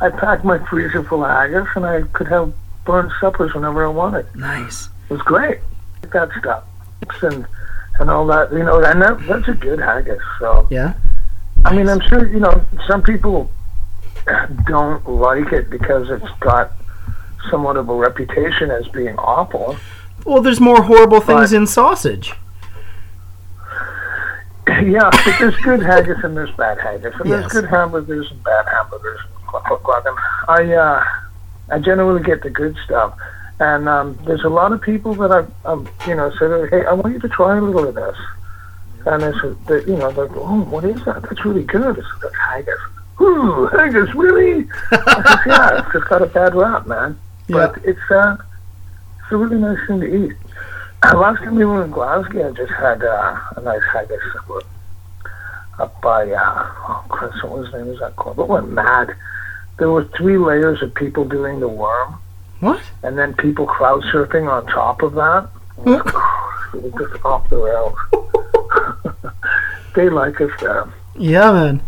I 0.00 0.10
packed 0.10 0.44
my 0.44 0.58
freezer 0.68 1.02
full 1.04 1.24
of 1.24 1.30
haggis, 1.30 1.68
and 1.76 1.84
I 1.86 2.02
could 2.12 2.28
have 2.28 2.52
Burns 2.84 3.12
suppers 3.20 3.54
whenever 3.54 3.84
I 3.84 3.88
wanted. 3.88 4.26
Nice. 4.34 4.88
It 5.08 5.12
was 5.14 5.22
great. 5.22 5.58
That 6.12 6.30
stuff 6.38 6.64
and 7.22 7.46
and 7.98 8.10
all 8.10 8.26
that, 8.26 8.52
you 8.52 8.60
know, 8.64 8.82
and 8.82 9.02
that, 9.02 9.18
that's 9.26 9.48
a 9.48 9.54
good 9.54 9.78
haggis. 9.78 10.20
So 10.38 10.66
Yeah. 10.70 10.94
I 11.64 11.74
mean, 11.76 11.88
I'm 11.88 12.00
sure 12.00 12.26
you 12.26 12.40
know 12.40 12.64
some 12.86 13.02
people 13.02 13.50
don't 14.66 15.06
like 15.08 15.52
it 15.52 15.70
because 15.70 16.10
it's 16.10 16.30
got 16.40 16.72
somewhat 17.50 17.76
of 17.76 17.88
a 17.88 17.94
reputation 17.94 18.70
as 18.70 18.86
being 18.88 19.16
awful. 19.18 19.76
Well, 20.24 20.40
there's 20.42 20.60
more 20.60 20.82
horrible 20.82 21.20
things 21.20 21.50
But- 21.50 21.56
in 21.56 21.66
sausage. 21.66 22.34
yeah, 24.84 25.10
but 25.10 25.34
there's 25.38 25.56
good 25.56 25.82
haggis 25.82 26.22
and 26.22 26.36
there's 26.36 26.50
bad 26.52 26.78
haggis, 26.78 27.14
and 27.18 27.28
Yes. 27.28 27.40
there's 27.40 27.52
good 27.52 27.70
hamburgers 27.70 28.30
and 28.30 28.42
bad 28.44 28.66
hamburgers. 28.68 29.18
And 29.36 29.46
cluck, 29.46 29.64
cluck, 29.64 29.82
cluck. 29.82 30.04
And 30.06 30.16
I, 30.48 30.74
uh, 30.74 31.04
I 31.70 31.78
generally 31.78 32.22
get 32.22 32.42
the 32.42 32.50
good 32.50 32.76
stuff, 32.84 33.16
and 33.58 33.88
um, 33.88 34.18
there's 34.24 34.44
a 34.44 34.48
lot 34.48 34.72
of 34.72 34.80
people 34.80 35.14
that 35.14 35.30
I, 35.32 35.68
um, 35.68 35.88
you 36.06 36.14
know, 36.14 36.30
said, 36.38 36.68
"Hey, 36.70 36.84
I 36.86 36.92
want 36.92 37.14
you 37.14 37.20
to 37.20 37.28
try 37.28 37.56
a 37.56 37.60
little 37.60 37.88
of 37.88 37.94
this," 37.94 38.16
and 39.06 39.24
I 39.24 39.32
said, 39.40 39.56
"You 39.88 39.96
know, 39.96 40.10
they're, 40.12 40.28
oh, 40.36 40.60
what 40.62 40.84
is 40.84 41.04
that? 41.06 41.22
That's 41.22 41.44
really 41.44 41.64
good." 41.64 41.98
It's 41.98 42.08
like 42.22 42.32
haggis. 42.34 42.78
Ooh, 43.20 43.66
haggis, 43.66 44.14
really? 44.14 44.66
I 44.90 44.96
said, 44.96 45.38
"Yeah, 45.46 45.78
it's 45.82 45.92
just 45.92 46.08
got 46.08 46.22
a 46.22 46.26
bad 46.26 46.54
rap, 46.54 46.86
man, 46.86 47.18
but 47.48 47.78
it's 47.84 48.10
uh, 48.10 48.36
it's 49.22 49.32
a 49.32 49.36
really 49.36 49.58
nice 49.58 49.78
thing 49.88 50.00
to 50.00 50.06
eat." 50.26 50.36
Last 51.02 51.38
time 51.42 51.56
we 51.56 51.64
were 51.64 51.84
in 51.84 51.90
Glasgow, 51.90 52.48
I 52.48 52.52
just 52.52 52.72
had 52.72 53.02
uh, 53.02 53.38
a 53.56 53.60
nice 53.60 53.82
haggis 53.92 54.20
up- 54.36 54.64
up 55.78 56.00
by, 56.00 56.30
uh, 56.30 56.70
oh, 56.88 57.04
Chris, 57.08 57.32
what 57.42 57.58
was 57.58 57.66
his 57.66 57.74
name? 57.74 57.88
Was 57.88 57.98
that 58.00 58.14
called? 58.16 58.38
It 58.38 58.46
went 58.46 58.70
mad. 58.70 59.14
There 59.78 59.90
were 59.90 60.04
three 60.16 60.38
layers 60.38 60.80
of 60.82 60.94
people 60.94 61.24
doing 61.24 61.58
the 61.60 61.68
worm, 61.68 62.18
What? 62.60 62.80
and 63.02 63.18
then 63.18 63.34
people 63.34 63.66
crowd 63.66 64.02
surfing 64.12 64.50
on 64.50 64.66
top 64.66 65.02
of 65.02 65.14
that. 65.14 65.48
It 65.78 66.82
was 66.82 66.92
just 67.12 67.24
off 67.24 67.48
the 67.50 67.56
rails. 67.56 67.96
they 69.96 70.08
like 70.08 70.40
us 70.40 70.50
there. 70.60 70.88
Yeah, 71.16 71.52
man. 71.52 71.82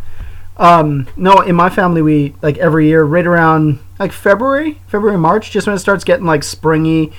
Um, 0.56 1.06
no, 1.16 1.40
in 1.40 1.54
my 1.54 1.70
family, 1.70 2.02
we 2.02 2.34
like 2.42 2.58
every 2.58 2.88
year, 2.88 3.04
right 3.04 3.26
around 3.26 3.78
like 3.98 4.12
February, 4.12 4.80
February, 4.88 5.18
March, 5.18 5.50
just 5.50 5.66
when 5.66 5.74
it 5.76 5.80
starts 5.80 6.04
getting 6.04 6.26
like 6.26 6.42
springy, 6.42 7.12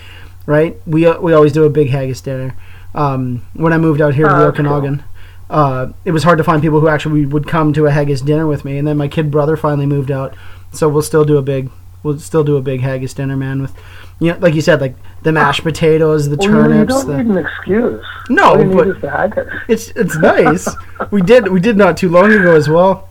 right? 0.45 0.75
We 0.86 1.05
uh, 1.05 1.19
we 1.19 1.34
always 1.34 1.51
do 1.53 1.63
a 1.65 1.69
big 1.69 1.89
haggis 1.89 2.21
dinner. 2.21 2.55
Um, 2.93 3.45
when 3.53 3.73
I 3.73 3.77
moved 3.77 3.99
out 4.01 4.15
here 4.15 4.25
to 4.27 4.34
Oh, 4.34 4.39
the 4.39 4.45
that's 4.45 4.58
cool. 4.58 4.67
Okanagan, 4.67 5.03
uh, 5.49 5.88
it 6.05 6.12
was 6.12 6.23
hard 6.23 6.38
to 6.38 6.43
find 6.43 6.62
people 6.62 6.79
who 6.79 6.88
actually 6.88 7.25
would 7.25 7.47
come 7.47 7.73
to 7.73 7.86
a 7.88 7.91
haggis 7.91 8.21
dinner 8.21 8.47
with 8.47 8.63
me. 8.65 8.77
And 8.77 8.88
then 8.88 8.97
my 8.97 9.08
kid 9.08 9.29
brother 9.31 9.58
finally 9.58 9.86
moved 9.86 10.12
out, 10.12 10.34
so 10.71 10.88
we'll 10.88 11.01
still 11.01 11.25
do 11.25 11.38
a 11.38 11.41
big, 11.41 11.69
we'll 12.03 12.19
still 12.19 12.43
do 12.43 12.55
a 12.55 12.62
big 12.62 12.81
haggis 12.81 13.13
dinner, 13.13 13.36
man. 13.36 13.62
With, 13.63 13.73
you 14.19 14.31
know, 14.31 14.38
like 14.39 14.53
you 14.53 14.62
said, 14.62 14.79
like 14.79 14.95
the 15.23 15.34
mashed 15.34 15.63
potatoes, 15.63 16.29
the 16.29 16.38
Well, 16.38 16.71
you, 16.71 16.79
you 16.79 16.86
don't 16.86 17.08
the, 17.08 17.17
need 17.23 17.31
an 17.31 17.38
excuse. 17.45 18.05
No, 18.29 18.55
you 18.58 18.73
but- 18.73 18.88
need 18.88 18.95
is 18.95 19.01
the 19.01 19.62
it's 19.67 19.88
it's 19.89 20.17
nice. 20.17 20.67
we 21.12 21.21
did 21.21 21.49
we 21.49 21.60
did 21.60 21.75
not 21.75 21.97
too 21.97 22.08
long 22.10 22.31
ago 22.31 22.55
as 22.55 22.69
well. 22.69 23.10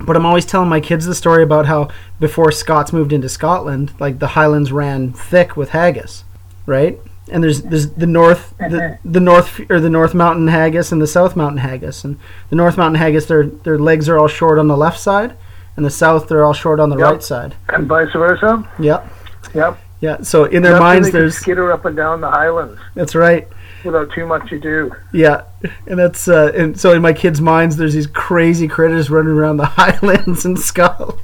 But 0.00 0.16
I'm 0.16 0.26
always 0.26 0.44
telling 0.44 0.68
my 0.68 0.80
kids 0.80 1.06
the 1.06 1.14
story 1.14 1.42
about 1.42 1.66
how 1.66 1.88
before 2.20 2.50
Scots 2.52 2.92
moved 2.92 3.12
into 3.12 3.28
Scotland, 3.28 3.92
like 4.00 4.18
the 4.18 4.28
Highlands 4.28 4.70
ran 4.72 5.12
thick 5.12 5.56
with 5.56 5.70
haggis, 5.70 6.24
right? 6.66 6.98
And 7.30 7.42
there's 7.42 7.62
there's 7.62 7.90
the 7.90 8.06
north 8.06 8.54
the, 8.58 8.98
the 9.04 9.20
north 9.20 9.60
or 9.70 9.80
the 9.80 9.88
North 9.88 10.12
Mountain 10.14 10.48
haggis 10.48 10.92
and 10.92 11.00
the 11.00 11.06
South 11.06 11.36
Mountain 11.36 11.58
haggis. 11.58 12.04
And 12.04 12.18
the 12.50 12.56
North 12.56 12.76
Mountain 12.76 13.00
haggis 13.00 13.26
their 13.26 13.46
their 13.46 13.78
legs 13.78 14.08
are 14.08 14.18
all 14.18 14.28
short 14.28 14.58
on 14.58 14.68
the 14.68 14.76
left 14.76 15.00
side, 15.00 15.34
and 15.76 15.86
the 15.86 15.90
South 15.90 16.28
they're 16.28 16.44
all 16.44 16.52
short 16.52 16.80
on 16.80 16.90
the 16.90 16.98
Yep. 16.98 17.10
right 17.10 17.22
side. 17.22 17.54
And 17.70 17.86
vice 17.86 18.12
versa. 18.12 18.68
Yep. 18.78 19.10
Yep. 19.54 19.78
Yeah. 20.00 20.20
So 20.22 20.44
in 20.44 20.62
their 20.62 20.78
minds 20.78 21.08
they 21.12 21.18
there's 21.20 21.36
skitter 21.36 21.72
up 21.72 21.86
and 21.86 21.96
down 21.96 22.20
the 22.20 22.30
highlands 22.30 22.78
that's 22.94 23.14
right. 23.14 23.48
without 23.86 24.12
too 24.12 24.26
much 24.26 24.52
ado. 24.52 24.92
Yeah, 25.12 25.44
and 25.86 25.98
that's 25.98 26.28
uh, 26.28 26.52
and 26.54 26.78
so 26.78 26.92
in 26.92 27.00
my 27.00 27.14
kids' 27.14 27.40
minds, 27.40 27.76
there's 27.76 27.94
these 27.94 28.06
crazy 28.06 28.68
critters 28.68 29.08
running 29.08 29.32
around 29.32 29.56
the 29.56 29.64
Highlands 29.80 30.44
in 30.44 30.58
Scotland. 30.58 31.18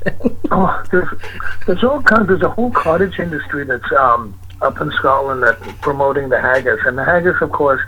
Oh, 0.50 0.82
there's, 0.90 1.08
there's 1.66 1.84
all 1.84 2.00
kinds. 2.02 2.28
There's 2.28 2.42
a 2.42 2.48
whole 2.50 2.70
cottage 2.70 3.18
industry 3.18 3.64
that's 3.64 3.90
um, 3.98 4.38
up 4.62 4.80
in 4.80 4.90
Scotland 4.92 5.42
that's 5.42 5.72
promoting 5.80 6.28
the 6.28 6.40
haggis, 6.40 6.80
and 6.84 6.96
the 6.96 7.04
haggis, 7.04 7.36
of 7.40 7.52
course, 7.52 7.80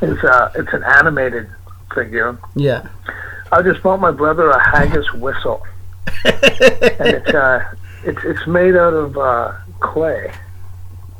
is 0.00 0.22
uh, 0.24 0.50
it's 0.54 0.72
an 0.72 0.82
animated 0.84 1.48
figure. 1.94 2.38
yeah, 2.54 2.88
I 3.52 3.62
just 3.62 3.82
bought 3.82 4.00
my 4.00 4.10
brother 4.10 4.50
a 4.50 4.70
haggis 4.70 5.12
whistle, 5.14 5.62
and 6.24 6.38
it's 7.08 7.34
uh, 7.34 7.74
it's 8.04 8.22
it's 8.24 8.46
made 8.46 8.76
out 8.76 8.94
of 8.94 9.16
uh, 9.16 9.52
clay. 9.80 10.32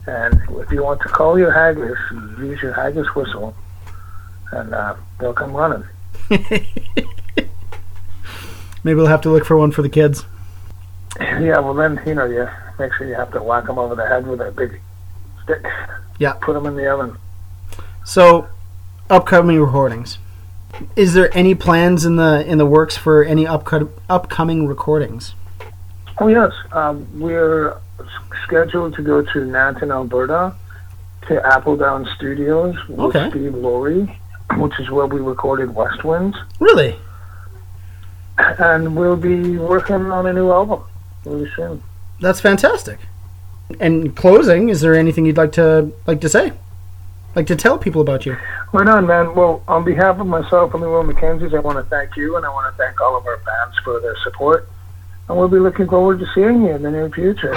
And 0.07 0.43
if 0.59 0.71
you 0.71 0.83
want 0.83 1.01
to 1.01 1.09
call 1.09 1.39
your 1.39 1.51
haggis, 1.51 1.97
you 2.11 2.51
use 2.51 2.61
your 2.61 2.75
haggis 2.75 3.15
whistle, 3.15 3.55
and 4.53 4.75
uh, 4.75 4.95
they'll 5.19 5.33
come 5.33 5.55
running. 5.55 5.85
maybe 8.85 8.95
we'll 8.95 9.07
have 9.07 9.23
to 9.23 9.31
look 9.31 9.47
for 9.47 9.57
one 9.57 9.71
for 9.71 9.81
the 9.83 9.89
kids. 9.89 10.27
Yeah, 11.41 11.59
well 11.61 11.75
then 11.75 12.01
you 12.07 12.15
know 12.15 12.25
you 12.27 12.49
make 12.79 12.93
sure 12.95 13.07
you 13.07 13.15
have 13.15 13.31
to 13.33 13.43
whack 13.43 13.67
them 13.67 13.79
over 13.79 13.95
the 13.95 14.07
head 14.07 14.27
with 14.27 14.41
a 14.41 14.51
big 14.53 14.81
stick. 15.43 15.65
Yeah. 16.19 16.35
Put 16.35 16.55
them 16.55 16.67
in 16.67 16.77
the 16.77 16.87
oven. 16.93 17.17
So, 18.05 18.49
upcoming 19.11 19.61
recordings. 19.61 20.19
Is 20.97 21.15
there 21.15 21.31
any 21.37 21.55
plans 21.55 22.05
in 22.05 22.17
the 22.17 22.45
in 22.47 22.59
the 22.59 22.67
works 22.67 22.97
for 22.97 23.23
any 23.25 23.45
upco- 23.45 23.91
upcoming 24.09 24.67
recordings? 24.67 25.35
Oh 26.19 26.29
yes, 26.29 26.53
um, 26.73 27.07
we're 27.21 27.77
scheduled 28.45 28.95
to 28.95 29.03
go 29.03 29.23
to 29.23 29.39
Nanton, 29.41 29.91
Alberta, 29.93 30.55
to 31.29 31.35
Appledown 31.41 32.07
Studios 32.17 32.77
with 32.89 32.99
Okay. 33.17 33.31
Steve 33.31 33.55
Laurie, 33.55 34.21
which 34.57 34.79
is 34.79 34.91
where 34.91 35.07
we 35.07 35.21
recorded 35.21 35.75
West 35.75 36.05
Winds, 36.05 36.37
Really? 36.61 36.97
and 38.39 38.97
we'll 38.97 39.17
be 39.17 39.57
working 39.57 40.11
on 40.11 40.27
a 40.27 40.33
new 40.33 40.51
album 40.51 40.83
really 41.25 41.51
soon. 41.57 41.83
That's 42.21 42.41
fantastic. 42.41 42.99
And 43.81 44.15
closing, 44.15 44.69
is 44.69 44.81
there 44.81 44.95
anything 44.95 45.25
you'd 45.27 45.37
like 45.37 45.53
to 45.53 45.93
like 46.07 46.21
to 46.21 46.29
say? 46.29 46.53
Like 47.35 47.47
to 47.49 47.57
tell 47.57 47.79
people 47.79 48.01
about 48.01 48.27
you? 48.27 48.37
Right 48.73 48.87
on, 48.87 49.07
man. 49.07 49.35
Well, 49.35 49.63
on 49.67 49.85
behalf 49.85 50.21
of 50.21 50.27
myself 50.27 50.75
and 50.75 50.83
the 50.83 50.89
Real 50.89 51.03
McKenzies, 51.03 51.55
I 51.55 51.61
want 51.61 51.79
to 51.79 51.85
thank 51.85 52.17
you, 52.17 52.37
and 52.37 52.47
I 52.47 52.49
want 52.49 52.73
to 52.73 52.77
thank 52.77 53.01
all 53.01 53.17
of 53.17 53.27
our 53.27 53.39
fans 53.39 53.75
for 53.83 54.01
their 54.01 54.17
support. 54.23 54.69
And 55.29 55.39
we'll 55.39 55.49
be 55.49 55.59
looking 55.59 55.89
forward 55.89 56.21
to 56.21 56.27
seeing 56.35 56.63
you 56.63 56.71
in 56.71 56.83
the 56.83 56.91
near 56.91 57.09
future. 57.11 57.55